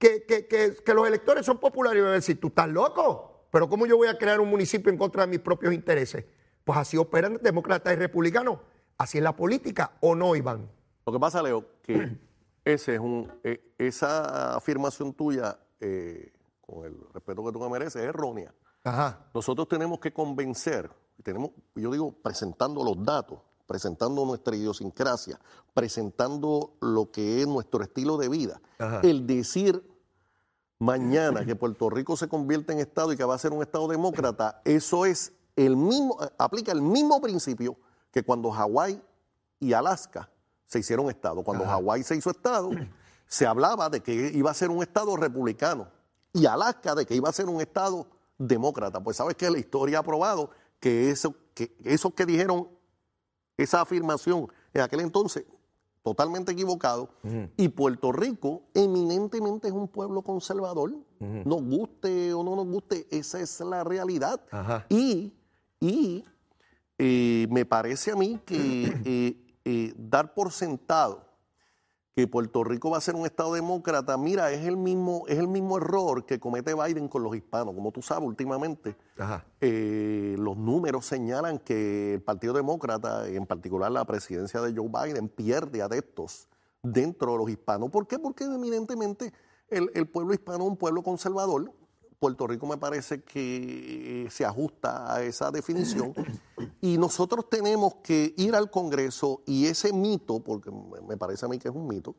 que, 0.00 0.24
que- 0.26 0.48
que- 0.48 0.74
que 0.84 0.94
los 0.94 1.06
electores 1.06 1.46
son 1.46 1.58
populares, 1.58 2.00
y 2.00 2.02
van 2.02 2.10
a 2.10 2.14
decir, 2.14 2.40
tú 2.40 2.48
estás 2.48 2.68
loco, 2.68 3.44
pero 3.52 3.68
¿cómo 3.68 3.86
yo 3.86 3.96
voy 3.96 4.08
a 4.08 4.18
crear 4.18 4.40
un 4.40 4.48
municipio 4.48 4.90
en 4.90 4.98
contra 4.98 5.22
de 5.22 5.28
mis 5.28 5.40
propios 5.40 5.72
intereses? 5.74 6.24
Pues 6.64 6.78
así 6.78 6.96
operan 6.96 7.38
demócratas 7.42 7.92
y 7.92 7.96
republicanos. 7.96 8.58
Así 8.98 9.18
es 9.18 9.24
la 9.24 9.36
política, 9.36 9.92
¿o 10.00 10.14
no, 10.14 10.34
Iván? 10.34 10.68
Lo 11.06 11.12
que 11.12 11.18
pasa, 11.20 11.42
Leo, 11.42 11.64
que 11.82 12.16
ese 12.64 12.94
es 12.94 13.00
un, 13.00 13.30
eh, 13.44 13.74
esa 13.78 14.56
afirmación 14.56 15.12
tuya, 15.14 15.58
eh, 15.80 16.32
con 16.60 16.84
el 16.86 16.96
respeto 17.12 17.44
que 17.44 17.52
tú 17.52 17.60
me 17.60 17.68
mereces, 17.68 17.96
es 18.02 18.08
errónea. 18.08 18.54
Ajá. 18.84 19.26
Nosotros 19.34 19.68
tenemos 19.68 20.00
que 20.00 20.12
convencer, 20.12 20.90
tenemos, 21.22 21.50
yo 21.74 21.90
digo, 21.90 22.12
presentando 22.22 22.82
los 22.84 23.04
datos, 23.04 23.40
presentando 23.66 24.24
nuestra 24.24 24.54
idiosincrasia, 24.56 25.38
presentando 25.74 26.74
lo 26.80 27.10
que 27.10 27.40
es 27.40 27.46
nuestro 27.48 27.82
estilo 27.82 28.16
de 28.16 28.28
vida. 28.28 28.60
Ajá. 28.78 29.00
El 29.02 29.26
decir 29.26 29.82
mañana 30.80 31.44
que 31.44 31.54
Puerto 31.54 31.90
Rico 31.90 32.16
se 32.16 32.26
convierte 32.28 32.72
en 32.72 32.80
Estado 32.80 33.12
y 33.12 33.16
que 33.16 33.24
va 33.24 33.34
a 33.34 33.38
ser 33.38 33.52
un 33.52 33.62
Estado 33.62 33.86
demócrata, 33.86 34.60
eso 34.64 35.06
es 35.06 35.32
el 35.54 35.76
mismo, 35.76 36.18
aplica 36.38 36.72
el 36.72 36.82
mismo 36.82 37.20
principio 37.20 37.76
que 38.10 38.24
cuando 38.24 38.50
Hawái 38.50 39.00
y 39.60 39.72
Alaska 39.74 40.28
se 40.66 40.80
hicieron 40.80 41.08
Estado. 41.10 41.44
Cuando 41.44 41.64
Hawái 41.64 42.02
se 42.02 42.16
hizo 42.16 42.30
Estado, 42.30 42.70
se 43.26 43.46
hablaba 43.46 43.90
de 43.90 44.00
que 44.00 44.32
iba 44.34 44.50
a 44.50 44.54
ser 44.54 44.70
un 44.70 44.82
Estado 44.82 45.16
republicano 45.16 45.88
y 46.32 46.46
Alaska 46.46 46.94
de 46.94 47.04
que 47.04 47.14
iba 47.14 47.28
a 47.28 47.32
ser 47.32 47.48
un 47.48 47.60
Estado 47.60 48.06
demócrata. 48.38 49.00
Pues 49.00 49.18
sabes 49.18 49.36
que 49.36 49.50
la 49.50 49.58
historia 49.58 49.98
ha 49.98 50.02
probado 50.02 50.50
que 50.80 51.10
eso 51.10 51.34
que, 51.54 51.76
esos 51.84 52.14
que 52.14 52.24
dijeron 52.24 52.68
esa 53.58 53.82
afirmación 53.82 54.50
en 54.72 54.80
aquel 54.80 55.00
entonces, 55.00 55.44
totalmente 56.02 56.52
equivocado, 56.52 57.10
y 57.56 57.68
Puerto 57.68 58.12
Rico 58.12 58.62
eminentemente 58.74 59.68
es 59.68 59.74
un 59.74 59.88
pueblo 59.88 60.22
conservador, 60.22 60.94
nos 61.18 61.62
guste 61.62 62.32
o 62.32 62.42
no 62.42 62.56
nos 62.56 62.66
guste, 62.66 63.06
esa 63.10 63.40
es 63.40 63.60
la 63.60 63.84
realidad. 63.84 64.40
Ajá. 64.50 64.86
Y, 64.88 65.32
y 65.78 66.24
eh, 66.98 67.46
me 67.50 67.64
parece 67.64 68.12
a 68.12 68.16
mí 68.16 68.38
que 68.44 69.00
eh, 69.04 69.56
eh, 69.64 69.94
dar 69.96 70.34
por 70.34 70.52
sentado 70.52 71.29
que 72.14 72.26
Puerto 72.26 72.64
Rico 72.64 72.90
va 72.90 72.98
a 72.98 73.00
ser 73.00 73.14
un 73.14 73.24
Estado 73.24 73.54
demócrata, 73.54 74.16
mira, 74.16 74.50
es 74.50 74.66
el 74.66 74.76
mismo, 74.76 75.24
es 75.28 75.38
el 75.38 75.48
mismo 75.48 75.76
error 75.78 76.24
que 76.24 76.40
comete 76.40 76.74
Biden 76.74 77.08
con 77.08 77.22
los 77.22 77.34
hispanos. 77.36 77.74
Como 77.74 77.92
tú 77.92 78.02
sabes, 78.02 78.26
últimamente 78.26 78.96
Ajá. 79.16 79.44
eh, 79.60 80.34
los 80.38 80.56
números 80.56 81.06
señalan 81.06 81.58
que 81.58 82.14
el 82.14 82.22
Partido 82.22 82.52
Demócrata, 82.52 83.28
en 83.28 83.46
particular 83.46 83.92
la 83.92 84.04
presidencia 84.04 84.60
de 84.60 84.74
Joe 84.74 84.88
Biden, 84.88 85.28
pierde 85.28 85.82
adeptos 85.82 86.48
dentro 86.82 87.32
de 87.32 87.38
los 87.38 87.50
hispanos. 87.50 87.90
¿Por 87.90 88.06
qué? 88.06 88.18
Porque 88.18 88.44
evidentemente 88.44 89.32
el, 89.68 89.90
el 89.94 90.08
pueblo 90.08 90.34
hispano 90.34 90.64
es 90.64 90.70
un 90.70 90.76
pueblo 90.76 91.02
conservador. 91.02 91.72
Puerto 92.20 92.46
Rico 92.46 92.66
me 92.66 92.76
parece 92.76 93.22
que 93.22 94.28
se 94.30 94.44
ajusta 94.44 95.12
a 95.12 95.22
esa 95.22 95.50
definición. 95.50 96.14
Y 96.82 96.98
nosotros 96.98 97.48
tenemos 97.50 97.96
que 98.02 98.34
ir 98.36 98.54
al 98.54 98.70
Congreso 98.70 99.42
y 99.46 99.66
ese 99.66 99.92
mito, 99.92 100.40
porque 100.40 100.70
me 100.70 101.00
me 101.00 101.16
parece 101.16 101.46
a 101.46 101.48
mí 101.48 101.58
que 101.58 101.68
es 101.68 101.74
un 101.74 101.86
mito, 101.86 102.14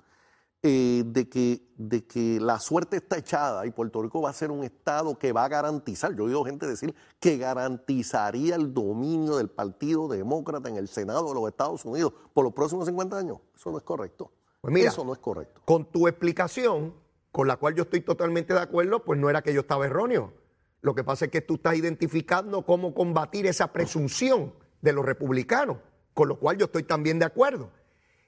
eh, 0.64 1.04
de, 1.06 1.28
que, 1.30 1.64
de 1.78 2.06
que 2.06 2.40
la 2.40 2.60
suerte 2.60 2.98
está 2.98 3.18
echada 3.18 3.66
y 3.66 3.72
Puerto 3.72 4.02
Rico 4.02 4.22
va 4.22 4.30
a 4.30 4.34
ser 4.34 4.52
un 4.52 4.64
Estado 4.64 5.18
que 5.18 5.32
va 5.32 5.46
a 5.46 5.48
garantizar, 5.48 6.16
yo 6.16 6.24
he 6.24 6.28
oído 6.28 6.44
gente 6.44 6.68
decir 6.68 6.94
que 7.20 7.38
garantizaría 7.38 8.56
el 8.56 8.72
dominio 8.74 9.38
del 9.38 9.50
Partido 9.50 10.08
Demócrata 10.08 10.70
en 10.70 10.78
el 10.78 10.88
Senado 10.88 11.28
de 11.30 11.34
los 11.36 11.48
Estados 11.48 11.86
Unidos 11.86 12.14
por 12.34 12.44
los 12.44 12.54
próximos 12.54 12.86
50 12.88 13.18
años. 13.18 13.40
Eso 13.56 13.72
no 13.72 13.78
es 13.78 13.84
correcto. 13.84 14.32
Pues 14.62 14.72
mira, 14.74 14.90
Eso 14.90 15.04
no 15.04 15.14
es 15.14 15.20
correcto. 15.20 15.62
con 15.66 15.86
tu 15.86 16.08
explicación, 16.08 16.94
con 17.32 17.48
la 17.48 17.58
cual 17.58 17.76
yo 17.76 17.84
estoy 17.84 18.02
totalmente 18.02 18.54
de 18.54 18.60
acuerdo, 18.60 19.04
pues 19.04 19.20
no 19.20 19.30
era 19.30 19.42
que 19.42 19.54
yo 19.54 19.62
estaba 19.62 19.86
erróneo. 19.86 20.34
Lo 20.82 20.96
que 20.96 21.04
pasa 21.04 21.26
es 21.26 21.32
que 21.32 21.42
tú 21.42 21.56
estás 21.56 21.76
identificando 21.76 22.66
cómo 22.66 22.94
combatir 22.94 23.46
esa 23.46 23.72
presunción 23.72 24.54
de 24.82 24.94
los 24.94 25.06
republicanos, 25.06 25.78
con 26.14 26.28
lo 26.28 26.40
cual 26.40 26.58
yo 26.58 26.66
estoy 26.66 26.84
también 26.84 27.20
de 27.20 27.26
acuerdo. 27.26 27.72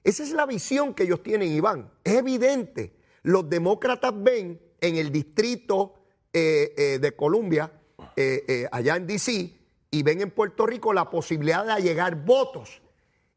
Esa 0.04 0.24
es 0.24 0.32
la 0.32 0.46
visión 0.46 0.94
que 0.94 1.04
ellos 1.04 1.24
tienen, 1.24 1.52
Iván. 1.52 1.92
Es 2.04 2.16
evidente. 2.16 2.96
Los 3.24 3.50
demócratas 3.50 4.14
ven 4.16 4.62
en 4.82 4.96
el 4.98 5.12
distrito 5.12 5.96
eh, 6.32 6.74
eh, 6.78 7.00
de 7.00 7.16
Columbia, 7.16 7.72
eh, 8.16 8.44
eh, 8.48 8.68
allá 8.72 8.96
en 8.96 9.08
D.C., 9.08 9.60
y 9.92 10.02
ven 10.02 10.22
en 10.22 10.32
Puerto 10.32 10.66
Rico 10.66 10.92
la 10.92 11.10
posibilidad 11.10 11.64
de 11.66 11.82
llegar 11.82 12.26
votos 12.26 12.82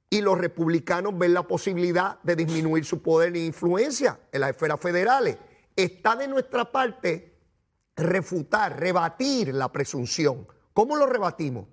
y 0.08 0.22
los 0.22 0.38
republicanos 0.38 1.16
ven 1.18 1.34
la 1.34 1.42
posibilidad 1.42 2.18
de 2.22 2.36
disminuir 2.36 2.84
su 2.84 3.02
poder 3.02 3.36
e 3.36 3.44
influencia 3.44 4.18
en 4.32 4.40
las 4.40 4.50
esferas 4.50 4.80
federales. 4.80 5.36
Está 5.76 6.16
de 6.16 6.26
nuestra 6.26 6.72
parte 6.72 7.36
refutar, 7.94 8.80
rebatir 8.80 9.54
la 9.54 9.70
presunción. 9.70 10.46
¿Cómo 10.72 10.96
lo 10.96 11.06
rebatimos? 11.06 11.66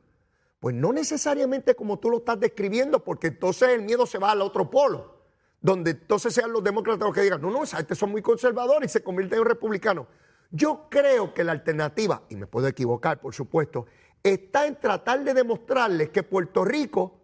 Pues 0.59 0.75
no 0.75 0.93
necesariamente 0.93 1.75
como 1.75 1.99
tú 1.99 2.09
lo 2.09 2.17
estás 2.17 2.39
describiendo, 2.39 3.03
porque 3.03 3.27
entonces 3.27 3.69
el 3.69 3.81
miedo 3.81 4.05
se 4.05 4.17
va 4.17 4.31
al 4.31 4.41
otro 4.41 4.69
polo, 4.69 5.23
donde 5.59 5.91
entonces 5.91 6.33
sean 6.33 6.53
los 6.53 6.63
demócratas 6.63 7.05
los 7.05 7.13
que 7.13 7.21
digan, 7.21 7.41
no, 7.41 7.51
no, 7.51 7.65
gente 7.65 7.95
son 7.95 8.11
muy 8.11 8.21
conservadores 8.21 8.89
y 8.89 8.93
se 8.93 9.03
convierten 9.03 9.39
en 9.39 9.45
republicanos. 9.45 10.07
Yo 10.51 10.87
creo 10.89 11.33
que 11.33 11.43
la 11.43 11.51
alternativa, 11.51 12.23
y 12.29 12.35
me 12.35 12.47
puedo 12.47 12.67
equivocar, 12.67 13.19
por 13.19 13.33
supuesto, 13.33 13.87
está 14.21 14.65
en 14.65 14.79
tratar 14.79 15.23
de 15.23 15.33
demostrarles 15.33 16.09
que 16.09 16.23
Puerto 16.23 16.63
Rico 16.63 17.19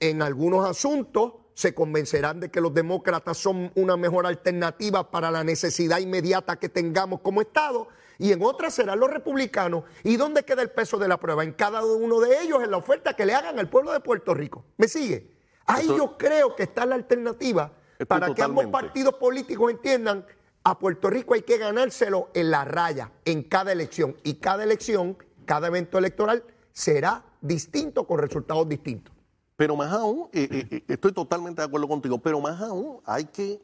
en 0.00 0.22
algunos 0.22 0.68
asuntos 0.68 1.34
se 1.56 1.74
convencerán 1.74 2.38
de 2.38 2.50
que 2.50 2.60
los 2.60 2.74
demócratas 2.74 3.38
son 3.38 3.72
una 3.76 3.96
mejor 3.96 4.26
alternativa 4.26 5.10
para 5.10 5.30
la 5.30 5.42
necesidad 5.42 6.00
inmediata 6.00 6.56
que 6.58 6.68
tengamos 6.68 7.20
como 7.20 7.40
Estado 7.40 7.88
y 8.18 8.32
en 8.32 8.42
otras 8.42 8.74
serán 8.74 9.00
los 9.00 9.10
republicanos. 9.10 9.84
¿Y 10.04 10.18
dónde 10.18 10.44
queda 10.44 10.60
el 10.60 10.70
peso 10.70 10.98
de 10.98 11.08
la 11.08 11.18
prueba? 11.18 11.44
En 11.44 11.52
cada 11.52 11.82
uno 11.82 12.20
de 12.20 12.42
ellos, 12.42 12.62
en 12.62 12.70
la 12.70 12.76
oferta 12.76 13.14
que 13.14 13.24
le 13.24 13.32
hagan 13.34 13.58
al 13.58 13.70
pueblo 13.70 13.92
de 13.92 14.00
Puerto 14.00 14.34
Rico. 14.34 14.66
¿Me 14.76 14.86
sigue? 14.86 15.30
Ahí 15.64 15.86
Esto- 15.86 15.96
yo 15.96 16.18
creo 16.18 16.54
que 16.54 16.64
está 16.64 16.84
la 16.84 16.94
alternativa 16.94 17.72
para 18.06 18.34
que 18.34 18.42
ambos 18.42 18.66
partidos 18.66 19.14
políticos 19.14 19.70
entiendan 19.70 20.26
a 20.62 20.78
Puerto 20.78 21.08
Rico 21.08 21.32
hay 21.32 21.40
que 21.42 21.56
ganárselo 21.56 22.28
en 22.34 22.50
la 22.50 22.66
raya, 22.66 23.12
en 23.24 23.44
cada 23.44 23.72
elección. 23.72 24.14
Y 24.24 24.34
cada 24.34 24.62
elección, 24.62 25.16
cada 25.46 25.68
evento 25.68 25.96
electoral 25.96 26.44
será 26.72 27.24
distinto 27.40 28.06
con 28.06 28.18
resultados 28.18 28.68
distintos. 28.68 29.15
Pero 29.56 29.74
más 29.74 29.90
aún, 29.92 30.28
eh, 30.32 30.48
eh, 30.50 30.68
eh, 30.70 30.84
estoy 30.88 31.12
totalmente 31.12 31.62
de 31.62 31.66
acuerdo 31.66 31.88
contigo, 31.88 32.18
pero 32.18 32.40
más 32.40 32.60
aún 32.60 33.00
hay 33.06 33.24
que, 33.24 33.62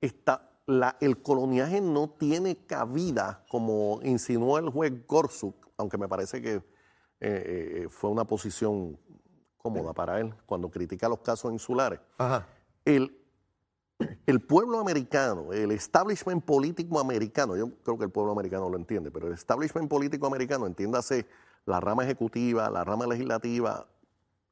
está, 0.00 0.48
la, 0.66 0.96
el 1.00 1.20
coloniaje 1.22 1.80
no 1.80 2.08
tiene 2.08 2.56
cabida, 2.56 3.44
como 3.48 4.00
insinuó 4.04 4.58
el 4.58 4.68
juez 4.68 4.92
Gorsuch, 5.08 5.56
aunque 5.76 5.98
me 5.98 6.06
parece 6.06 6.40
que 6.40 6.62
eh, 7.20 7.88
fue 7.90 8.10
una 8.10 8.24
posición 8.24 8.96
cómoda 9.56 9.92
para 9.92 10.20
él 10.20 10.32
cuando 10.46 10.70
critica 10.70 11.08
los 11.08 11.18
casos 11.18 11.52
insulares. 11.52 11.98
Ajá. 12.18 12.46
El, 12.84 13.18
el 14.26 14.40
pueblo 14.40 14.78
americano, 14.78 15.52
el 15.52 15.72
establishment 15.72 16.44
político 16.44 17.00
americano, 17.00 17.56
yo 17.56 17.70
creo 17.82 17.98
que 17.98 18.04
el 18.04 18.10
pueblo 18.10 18.30
americano 18.32 18.68
lo 18.68 18.76
entiende, 18.76 19.10
pero 19.10 19.26
el 19.26 19.34
establishment 19.34 19.88
político 19.88 20.26
americano, 20.26 20.66
entiéndase 20.66 21.26
la 21.66 21.80
rama 21.80 22.04
ejecutiva, 22.04 22.70
la 22.70 22.84
rama 22.84 23.06
legislativa 23.06 23.88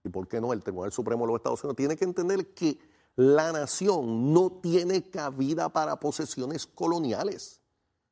y 0.05 0.09
por 0.09 0.29
qué 0.29 0.41
no 0.41 0.53
el 0.53 0.63
Tribunal 0.63 0.93
Supremo 0.93 1.25
de 1.25 1.33
los 1.33 1.37
Estados 1.37 1.63
Unidos, 1.63 1.77
tiene 1.77 1.97
que 1.97 2.05
entender 2.05 2.55
que 2.55 2.79
la 3.17 3.53
nación 3.53 4.33
no 4.33 4.51
tiene 4.51 5.03
cabida 5.11 5.69
para 5.69 6.01
posesiones 6.01 6.67
coloniales. 6.67 7.61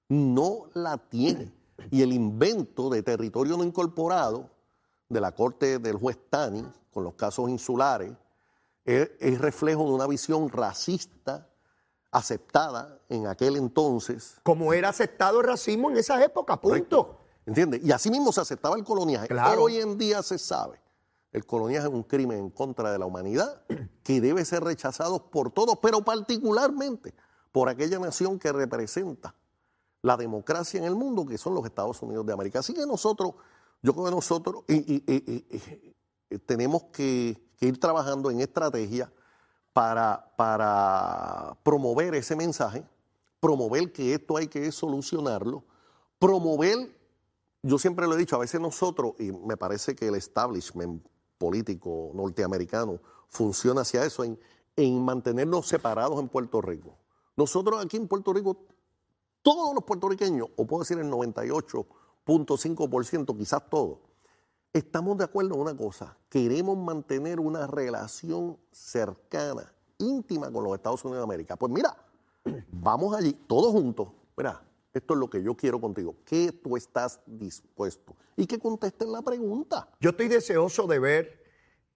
No 0.09 0.66
la 0.74 0.98
tiene. 0.98 1.53
Y 1.90 2.03
el 2.03 2.12
invento 2.12 2.90
de 2.90 3.03
territorio 3.03 3.57
no 3.57 3.64
incorporado 3.64 4.50
de 5.09 5.20
la 5.20 5.33
corte 5.33 5.79
del 5.79 5.96
juez 5.96 6.18
Tani, 6.29 6.64
con 6.92 7.05
los 7.05 7.14
casos 7.14 7.48
insulares, 7.48 8.12
es, 8.85 9.11
es 9.18 9.40
reflejo 9.40 9.85
de 9.85 9.90
una 9.90 10.07
visión 10.07 10.48
racista 10.48 11.48
aceptada 12.11 12.98
en 13.09 13.26
aquel 13.26 13.57
entonces. 13.57 14.37
Como 14.42 14.72
era 14.72 14.88
aceptado 14.88 15.40
el 15.40 15.46
racismo 15.46 15.90
en 15.90 15.96
esa 15.96 16.22
época, 16.22 16.61
punto. 16.61 17.18
¿Entiendes? 17.46 17.81
Y 17.83 17.90
así 17.90 18.11
mismo 18.11 18.33
se 18.33 18.40
aceptaba 18.40 18.76
el 18.76 18.85
coloniaje. 18.85 19.29
Claro. 19.29 19.64
Hoy 19.64 19.76
en 19.76 19.96
día 19.96 20.22
se 20.22 20.38
sabe. 20.38 20.79
El 21.33 21.47
coloniaje 21.47 21.87
es 21.87 21.93
un 21.93 22.03
crimen 22.03 22.38
en 22.38 22.51
contra 22.51 22.90
de 22.90 22.99
la 22.99 23.07
humanidad 23.07 23.62
que 24.03 24.21
debe 24.21 24.45
ser 24.45 24.64
rechazado 24.64 25.31
por 25.31 25.53
todos, 25.53 25.79
pero 25.81 26.03
particularmente 26.03 27.14
por 27.53 27.69
aquella 27.69 27.99
nación 27.99 28.38
que 28.38 28.53
representa 28.53 29.35
la 30.03 30.16
democracia 30.16 30.79
en 30.79 30.85
el 30.85 30.95
mundo, 30.95 31.27
que 31.27 31.38
son 31.38 31.55
los 31.55 31.64
Estados 31.64 32.01
Unidos 32.03 32.27
de 32.27 32.33
América. 32.33 32.61
Así 32.61 32.75
que 32.75 32.87
nosotros, 32.87 33.35
yo 33.83 33.93
creo 33.93 34.07
que 34.07 34.11
nosotros 34.11 34.64
tenemos 36.47 36.85
que, 36.93 37.40
ir 37.61 37.79
trabajando 37.79 38.31
en 38.31 38.40
estrategia 38.40 39.12
para 39.73 41.59
promover 41.62 42.14
ese 42.14 42.35
mensaje, 42.35 42.83
promover 43.38 43.93
que 43.93 44.14
esto 44.14 44.37
hay 44.37 44.49
que 44.49 44.73
solucionarlo, 44.73 45.64
promover, 46.19 46.99
yo 47.62 47.79
siempre 47.79 48.07
lo 48.07 48.14
he 48.14 48.19
dicho, 48.19 48.37
a 48.37 48.40
veces 48.40 48.61
nosotros, 48.61 49.12
y 49.19 49.33
me 49.33 49.57
parece 49.57 49.95
que 49.95 50.09
el 50.09 50.14
establishment 50.14 51.07
político 51.40 52.12
norteamericano 52.12 53.00
funciona 53.29 53.81
hacia 53.81 54.05
eso, 54.05 54.24
en, 54.24 54.38
en 54.76 55.03
mantenernos 55.03 55.66
separados 55.66 56.20
en 56.20 56.29
Puerto 56.29 56.61
Rico. 56.61 56.98
Nosotros 57.35 57.83
aquí 57.83 57.96
en 57.96 58.07
Puerto 58.07 58.35
Rico, 58.35 58.59
todos 59.40 59.74
los 59.74 59.85
puertorriqueños, 59.85 60.48
o 60.57 60.66
puedo 60.66 60.83
decir 60.83 60.98
el 60.98 61.11
98.5%, 61.11 63.38
quizás 63.38 63.70
todos, 63.70 64.00
estamos 64.74 65.16
de 65.16 65.24
acuerdo 65.24 65.55
en 65.55 65.62
una 65.62 65.74
cosa, 65.74 66.18
queremos 66.29 66.76
mantener 66.76 67.40
una 67.40 67.66
relación 67.66 68.59
cercana, 68.70 69.72
íntima 69.96 70.53
con 70.53 70.62
los 70.62 70.74
Estados 70.74 71.03
Unidos 71.07 71.20
de 71.20 71.24
América. 71.24 71.57
Pues 71.57 71.72
mira, 71.72 71.96
vamos 72.70 73.16
allí, 73.16 73.33
todos 73.33 73.72
juntos, 73.72 74.09
mira, 74.37 74.62
esto 74.92 75.14
es 75.14 75.20
lo 75.20 75.31
que 75.31 75.42
yo 75.42 75.57
quiero 75.57 75.81
contigo, 75.81 76.16
¿qué 76.24 76.53
tú 76.53 76.76
estás 76.76 77.20
dispuesto? 77.26 78.16
Y 78.37 78.46
que 78.46 78.59
contesten 78.59 79.12
la 79.12 79.22
pregunta. 79.22 79.88
Yo 80.00 80.11
estoy 80.11 80.29
deseoso 80.29 80.87
de 80.87 80.98
ver 80.98 81.44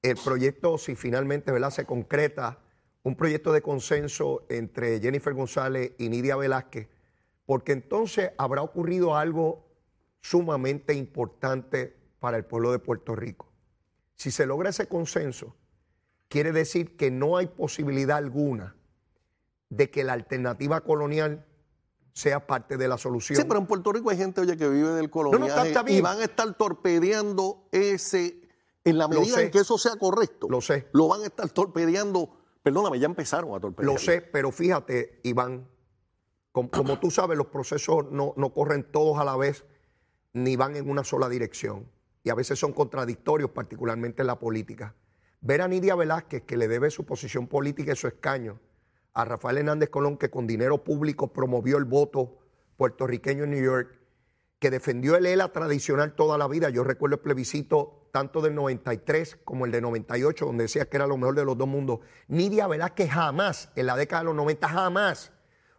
el 0.02 0.16
proyecto, 0.16 0.78
si 0.78 0.94
finalmente 0.94 1.50
¿verdad? 1.50 1.70
se 1.70 1.87
concreta, 1.87 2.61
un 3.02 3.16
proyecto 3.16 3.52
de 3.52 3.62
consenso 3.62 4.46
entre 4.48 5.00
Jennifer 5.00 5.35
González 5.35 5.92
y 5.98 6.09
Nidia 6.09 6.37
Velázquez, 6.37 6.88
porque 7.46 7.72
entonces 7.72 8.30
habrá 8.38 8.62
ocurrido 8.62 9.16
algo 9.16 9.66
sumamente 10.20 10.94
importante 10.94 11.96
para 12.18 12.37
el 12.37 12.44
pueblo 12.44 12.72
de 12.72 12.78
Puerto 12.78 13.14
Rico. 13.14 13.52
Si 14.14 14.30
se 14.30 14.46
logra 14.46 14.70
ese 14.70 14.87
consenso, 14.87 15.54
quiere 16.28 16.52
decir 16.52 16.96
que 16.96 17.11
no 17.11 17.37
hay 17.37 17.48
posibilidad 17.48 18.16
alguna 18.16 18.76
de 19.68 19.90
que 19.90 20.04
la 20.04 20.14
alternativa 20.14 20.80
colonial 20.83 21.44
sea 22.14 22.46
parte 22.46 22.77
de 22.77 22.87
la 22.88 22.96
solución. 22.96 23.37
Sí, 23.37 23.44
pero 23.46 23.59
en 23.61 23.66
Puerto 23.66 23.92
Rico 23.92 24.09
hay 24.09 24.16
gente, 24.16 24.40
oye, 24.40 24.57
que 24.57 24.68
vive 24.68 24.90
del 24.90 25.07
no, 25.07 25.11
coloniaje 25.11 25.48
está- 25.48 25.66
está 25.66 25.83
bien. 25.83 25.98
y 25.98 26.00
van 26.00 26.20
a 26.20 26.24
estar 26.24 26.55
torpedeando 26.55 27.66
ese, 27.72 28.40
en 28.85 28.98
la 28.98 29.09
medida 29.09 29.42
en 29.42 29.50
que 29.50 29.59
eso 29.59 29.77
sea 29.77 29.96
correcto. 29.96 30.46
Lo 30.48 30.61
sé. 30.61 30.88
Lo 30.92 31.09
van 31.09 31.22
a 31.22 31.27
estar 31.27 31.50
torpedeando, 31.50 32.31
perdóname, 32.62 33.00
ya 33.00 33.07
empezaron 33.07 33.53
a 33.55 33.61
torpedear. 33.61 33.92
Lo 33.92 33.98
sé, 33.98 34.22
pero 34.22 34.53
fíjate, 34.53 35.18
Iván, 35.24 35.66
com- 36.53 36.68
como, 36.68 37.00
tú 37.00 37.11
sabes, 37.11 37.37
los 37.37 37.48
procesos 37.48 38.07
no, 38.12 38.33
no 38.37 38.53
corren 38.55 38.85
todos 38.92 39.18
a 39.18 39.24
la 39.24 39.37
vez 39.37 39.64
ni 40.33 40.55
van 40.55 40.77
en 40.77 40.88
una 40.88 41.03
sola 41.03 41.29
dirección. 41.29 41.90
Y 42.22 42.31
a 42.31 42.35
veces 42.35 42.59
son 42.61 42.72
contradictorios, 42.72 43.50
particularmente 43.50 44.22
en 44.22 44.29
la 44.29 44.38
política. 44.38 44.94
Ver 45.40 45.62
a 45.62 45.68
Nidia 45.68 45.94
Velázquez, 45.96 46.42
que 46.44 46.57
le 46.57 46.68
debe 46.68 46.90
su 46.90 47.05
posición 47.05 47.48
política 47.48 47.92
y 47.92 47.96
su 47.96 48.07
escaño, 48.07 48.61
a 49.14 49.24
Rafael 49.24 49.59
Hernández 49.59 49.90
Colón, 49.90 50.18
que 50.18 50.31
con 50.31 50.46
dinero 50.46 50.85
público 50.85 51.33
promovió 51.33 51.79
el 51.79 51.85
voto 51.85 52.38
puertorriqueño 52.77 53.44
en 53.44 53.50
New 53.50 53.64
York, 53.64 53.98
que 54.59 54.70
defendió 54.70 55.16
el 55.16 55.27
ELA 55.27 55.53
tradicional 55.53 56.14
toda 56.14 56.37
la 56.37 56.48
vida. 56.48 56.70
Yo 56.70 56.85
recuerdo 56.85 57.16
el 57.16 57.22
plebiscito 57.22 58.09
tanto 58.12 58.40
del 58.40 58.55
93 58.55 59.38
como 59.44 59.66
el 59.66 59.72
de 59.72 59.81
98, 59.81 60.46
donde 60.46 60.64
decía 60.64 60.88
que 60.88 60.96
era 60.96 61.07
lo 61.07 61.16
mejor 61.16 61.35
de 61.35 61.44
los 61.44 61.57
dos 61.57 61.68
mundos. 61.68 62.00
Nidia 62.29 62.66
Velázquez 62.66 63.11
jamás, 63.11 63.70
en 63.77 63.87
la 63.87 63.96
década 63.96 64.22
de 64.22 64.27
los 64.27 64.37
90, 64.37 64.68
jamás 64.68 65.33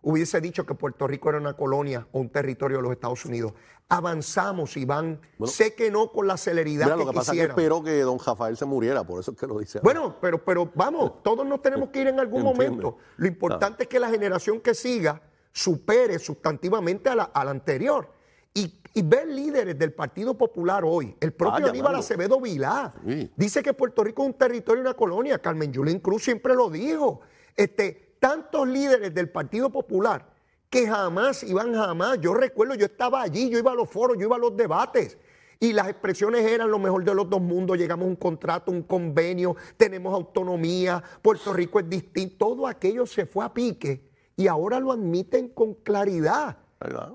hubiese 0.05 0.39
dicho 0.39 0.65
que 0.65 0.75
Puerto 0.75 1.07
Rico 1.07 1.29
era 1.29 1.39
una 1.39 1.53
colonia 1.53 2.07
o 2.11 2.19
un 2.19 2.29
territorio 2.29 2.77
de 2.77 2.83
los 2.83 2.91
Estados 2.91 3.25
Unidos. 3.25 3.53
Avanzamos, 3.89 4.77
Iván. 4.77 5.19
Bueno, 5.37 5.51
sé 5.51 5.73
que 5.73 5.89
no 5.91 6.11
con 6.11 6.27
la 6.27 6.37
celeridad 6.37 6.85
Mira, 6.85 6.95
que 6.97 7.03
lo 7.05 7.11
que 7.11 7.15
pasa 7.15 7.31
es 7.33 7.39
que 7.39 7.45
espero 7.45 7.83
que 7.83 7.99
don 8.01 8.19
Rafael 8.19 8.55
se 8.55 8.65
muriera, 8.65 9.03
por 9.03 9.19
eso 9.19 9.31
es 9.31 9.37
que 9.37 9.47
lo 9.47 9.59
dice. 9.59 9.79
ahora. 9.79 9.83
Bueno, 9.99 10.15
pero, 10.21 10.43
pero 10.45 10.71
vamos, 10.75 11.11
todos 11.23 11.45
nos 11.45 11.61
tenemos 11.61 11.89
que 11.89 12.01
ir 12.01 12.07
en 12.07 12.19
algún 12.19 12.43
momento. 12.43 12.97
Lo 13.17 13.27
importante 13.27 13.83
es 13.83 13.89
que 13.89 13.99
la 13.99 14.09
generación 14.09 14.61
que 14.61 14.73
siga 14.75 15.21
supere 15.51 16.19
sustantivamente 16.19 17.09
a 17.09 17.15
la, 17.15 17.23
a 17.23 17.43
la 17.45 17.51
anterior. 17.51 18.09
Y, 18.53 18.79
y 18.93 19.01
ver 19.01 19.27
líderes 19.27 19.77
del 19.77 19.91
Partido 19.91 20.37
Popular 20.37 20.83
hoy, 20.85 21.15
el 21.19 21.33
propio 21.33 21.67
Aníbal. 21.67 21.95
Acevedo 21.95 22.39
Vilá, 22.39 22.93
Sí. 23.05 23.29
dice 23.35 23.61
que 23.61 23.73
Puerto 23.73 24.03
Rico 24.03 24.21
es 24.23 24.27
un 24.27 24.33
territorio 24.35 24.81
y 24.83 24.85
una 24.85 24.93
colonia. 24.93 25.39
Carmen 25.39 25.73
Yulín 25.73 25.99
Cruz 25.99 26.23
siempre 26.23 26.53
lo 26.55 26.69
dijo. 26.69 27.19
Este, 27.57 28.04
tantos 28.25 28.67
líderes 28.67 29.13
del 29.13 29.29
Partido 29.29 29.69
Popular 29.69 30.27
que 30.67 30.87
jamás, 30.87 31.43
iban 31.43 31.75
jamás, 31.75 32.19
yo 32.19 32.33
recuerdo, 32.33 32.73
yo 32.73 32.87
estaba 32.87 33.21
allí, 33.21 33.51
yo 33.51 33.59
iba 33.59 33.71
a 33.71 33.75
los 33.75 33.87
foros, 33.87 34.17
yo 34.17 34.25
iba 34.25 34.35
a 34.35 34.39
los 34.39 34.57
debates. 34.57 35.19
Y 35.59 35.73
las 35.73 35.89
expresiones 35.89 36.43
eran 36.43 36.71
lo 36.71 36.79
mejor 36.79 37.03
de 37.03 37.13
los 37.13 37.29
dos 37.29 37.39
mundos, 37.39 37.77
llegamos 37.77 38.05
a 38.05 38.07
un 38.07 38.15
contrato, 38.15 38.71
un 38.71 38.81
convenio, 38.81 39.55
tenemos 39.77 40.11
autonomía, 40.11 41.03
Puerto 41.21 41.53
Rico 41.53 41.79
es 41.79 41.87
distinto, 41.87 42.47
todo 42.47 42.65
aquello 42.65 43.05
se 43.05 43.27
fue 43.27 43.45
a 43.45 43.53
pique 43.53 44.09
y 44.35 44.47
ahora 44.47 44.79
lo 44.79 44.91
admiten 44.91 45.49
con 45.49 45.75
claridad. 45.75 46.57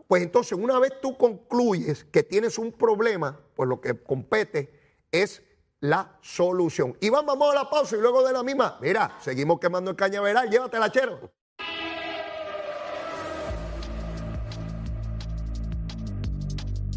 Pues 0.07 0.23
entonces, 0.23 0.57
una 0.57 0.79
vez 0.79 0.93
tú 1.03 1.17
concluyes 1.17 2.05
que 2.05 2.23
tienes 2.23 2.57
un 2.57 2.71
problema, 2.71 3.41
pues 3.57 3.69
lo 3.69 3.81
que 3.81 4.01
compete 4.01 4.73
es 5.11 5.43
la 5.81 6.19
solución. 6.21 6.97
Iván, 7.01 7.27
vamos 7.27 7.51
a 7.51 7.55
la 7.55 7.71
pausa 7.71 7.97
y 7.97 8.01
luego 8.01 8.23
de 8.23 8.33
la 8.33 8.43
misma, 8.43 8.79
mira, 8.81 9.17
seguimos 9.21 9.59
quemando 9.59 9.91
el 9.91 9.97
cañaveral, 9.97 10.51
llévatela, 10.51 10.93
chero. 10.93 11.33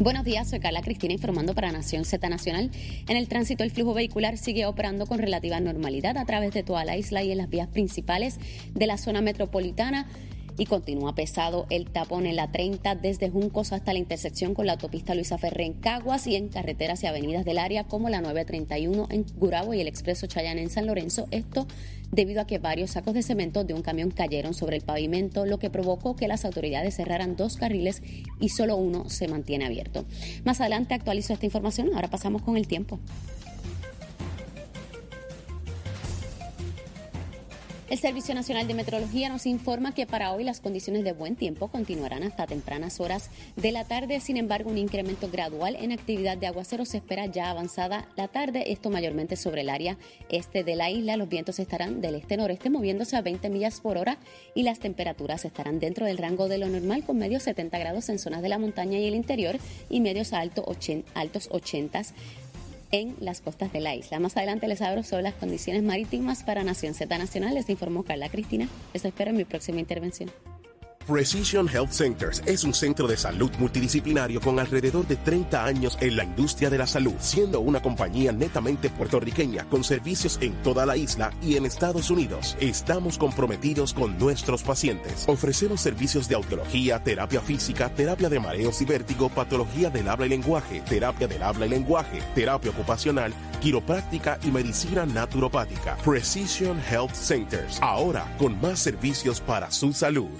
Buenos 0.00 0.24
días, 0.24 0.50
soy 0.50 0.58
Carla 0.58 0.82
Cristina 0.82 1.14
informando 1.14 1.54
para 1.54 1.70
Nación 1.70 2.04
Z 2.04 2.28
Nacional. 2.28 2.72
En 3.08 3.16
el 3.16 3.28
tránsito, 3.28 3.62
el 3.62 3.70
flujo 3.70 3.94
vehicular 3.94 4.36
sigue 4.36 4.66
operando 4.66 5.06
con 5.06 5.18
relativa 5.18 5.60
normalidad 5.60 6.18
a 6.18 6.24
través 6.24 6.52
de 6.52 6.64
toda 6.64 6.84
la 6.84 6.96
isla 6.96 7.22
y 7.22 7.30
en 7.30 7.38
las 7.38 7.48
vías 7.48 7.68
principales 7.68 8.38
de 8.72 8.86
la 8.86 8.98
zona 8.98 9.20
metropolitana. 9.20 10.08
Y 10.56 10.66
continúa 10.66 11.14
pesado 11.14 11.66
el 11.70 11.90
tapón 11.90 12.26
en 12.26 12.36
la 12.36 12.52
30 12.52 12.94
desde 12.94 13.30
Juncos 13.30 13.72
hasta 13.72 13.92
la 13.92 13.98
intersección 13.98 14.54
con 14.54 14.66
la 14.66 14.72
autopista 14.74 15.14
Luisa 15.14 15.38
Ferré 15.38 15.66
en 15.66 15.72
Caguas 15.74 16.26
y 16.26 16.36
en 16.36 16.48
carreteras 16.48 17.02
y 17.02 17.06
avenidas 17.06 17.44
del 17.44 17.58
área 17.58 17.84
como 17.84 18.08
la 18.08 18.20
931 18.20 19.08
en 19.10 19.26
Gurabo 19.36 19.74
y 19.74 19.80
el 19.80 19.88
expreso 19.88 20.26
Chayán 20.26 20.58
en 20.58 20.70
San 20.70 20.86
Lorenzo. 20.86 21.26
Esto 21.30 21.66
debido 22.12 22.40
a 22.40 22.46
que 22.46 22.58
varios 22.58 22.92
sacos 22.92 23.14
de 23.14 23.22
cemento 23.22 23.64
de 23.64 23.74
un 23.74 23.82
camión 23.82 24.10
cayeron 24.10 24.54
sobre 24.54 24.76
el 24.76 24.82
pavimento, 24.82 25.46
lo 25.46 25.58
que 25.58 25.70
provocó 25.70 26.14
que 26.14 26.28
las 26.28 26.44
autoridades 26.44 26.94
cerraran 26.94 27.36
dos 27.36 27.56
carriles 27.56 28.02
y 28.40 28.50
solo 28.50 28.76
uno 28.76 29.08
se 29.08 29.28
mantiene 29.28 29.64
abierto. 29.64 30.04
Más 30.44 30.60
adelante 30.60 30.94
actualizo 30.94 31.32
esta 31.32 31.46
información. 31.46 31.90
Ahora 31.94 32.08
pasamos 32.08 32.42
con 32.42 32.56
el 32.56 32.68
tiempo. 32.68 33.00
El 37.94 38.00
Servicio 38.00 38.34
Nacional 38.34 38.66
de 38.66 38.74
Meteorología 38.74 39.28
nos 39.28 39.46
informa 39.46 39.94
que 39.94 40.04
para 40.04 40.32
hoy 40.32 40.42
las 40.42 40.60
condiciones 40.60 41.04
de 41.04 41.12
buen 41.12 41.36
tiempo 41.36 41.68
continuarán 41.68 42.24
hasta 42.24 42.44
tempranas 42.44 42.98
horas 42.98 43.30
de 43.54 43.70
la 43.70 43.84
tarde. 43.84 44.18
Sin 44.18 44.36
embargo, 44.36 44.68
un 44.68 44.78
incremento 44.78 45.30
gradual 45.30 45.76
en 45.76 45.92
actividad 45.92 46.36
de 46.36 46.48
aguacero 46.48 46.86
se 46.86 46.96
espera 46.96 47.26
ya 47.26 47.50
avanzada 47.50 48.08
la 48.16 48.26
tarde. 48.26 48.72
Esto 48.72 48.90
mayormente 48.90 49.36
sobre 49.36 49.60
el 49.60 49.70
área 49.70 49.96
este 50.28 50.64
de 50.64 50.74
la 50.74 50.90
isla. 50.90 51.16
Los 51.16 51.28
vientos 51.28 51.60
estarán 51.60 52.00
del 52.00 52.16
este-noreste 52.16 52.68
moviéndose 52.68 53.14
a 53.14 53.22
20 53.22 53.48
millas 53.48 53.78
por 53.78 53.96
hora 53.96 54.18
y 54.56 54.64
las 54.64 54.80
temperaturas 54.80 55.44
estarán 55.44 55.78
dentro 55.78 56.04
del 56.04 56.18
rango 56.18 56.48
de 56.48 56.58
lo 56.58 56.68
normal 56.68 57.04
con 57.04 57.16
medios 57.18 57.44
70 57.44 57.78
grados 57.78 58.08
en 58.08 58.18
zonas 58.18 58.42
de 58.42 58.48
la 58.48 58.58
montaña 58.58 58.98
y 58.98 59.06
el 59.06 59.14
interior 59.14 59.56
y 59.88 60.00
medios 60.00 60.32
altos 60.32 60.66
80 61.48 62.02
en 62.90 63.16
las 63.20 63.40
costas 63.40 63.72
de 63.72 63.80
la 63.80 63.94
isla. 63.94 64.20
Más 64.20 64.36
adelante 64.36 64.68
les 64.68 64.82
abro 64.82 65.02
sobre 65.02 65.22
las 65.22 65.34
condiciones 65.34 65.82
marítimas 65.82 66.44
para 66.44 66.64
Nación 66.64 66.94
Z 66.94 67.16
Nacional. 67.18 67.54
Les 67.54 67.68
informó 67.68 68.02
Carla 68.02 68.28
Cristina. 68.28 68.68
Les 68.92 69.04
espero 69.04 69.30
en 69.30 69.36
mi 69.36 69.44
próxima 69.44 69.80
intervención. 69.80 70.30
Precision 71.06 71.68
Health 71.68 71.90
Centers 71.90 72.42
es 72.46 72.64
un 72.64 72.72
centro 72.72 73.06
de 73.06 73.18
salud 73.18 73.50
multidisciplinario 73.58 74.40
con 74.40 74.58
alrededor 74.58 75.06
de 75.06 75.16
30 75.16 75.62
años 75.62 75.98
en 76.00 76.16
la 76.16 76.24
industria 76.24 76.70
de 76.70 76.78
la 76.78 76.86
salud, 76.86 77.12
siendo 77.18 77.60
una 77.60 77.82
compañía 77.82 78.32
netamente 78.32 78.88
puertorriqueña 78.88 79.68
con 79.68 79.84
servicios 79.84 80.38
en 80.40 80.54
toda 80.62 80.86
la 80.86 80.96
isla 80.96 81.30
y 81.42 81.56
en 81.56 81.66
Estados 81.66 82.10
Unidos. 82.10 82.56
Estamos 82.58 83.18
comprometidos 83.18 83.92
con 83.92 84.18
nuestros 84.18 84.62
pacientes. 84.62 85.28
Ofrecemos 85.28 85.82
servicios 85.82 86.26
de 86.26 86.36
audiología, 86.36 87.02
terapia 87.02 87.42
física, 87.42 87.90
terapia 87.90 88.30
de 88.30 88.40
mareos 88.40 88.80
y 88.80 88.86
vértigo, 88.86 89.28
patología 89.28 89.90
del 89.90 90.08
habla 90.08 90.24
y 90.24 90.30
lenguaje, 90.30 90.80
terapia 90.88 91.28
del 91.28 91.42
habla 91.42 91.66
y 91.66 91.68
lenguaje, 91.68 92.22
terapia 92.34 92.70
ocupacional, 92.70 93.34
quiropráctica 93.60 94.38
y 94.42 94.50
medicina 94.50 95.04
naturopática. 95.04 95.98
Precision 96.02 96.80
Health 96.90 97.14
Centers, 97.14 97.78
ahora 97.82 98.24
con 98.38 98.58
más 98.58 98.78
servicios 98.78 99.42
para 99.42 99.70
su 99.70 99.92
salud. 99.92 100.30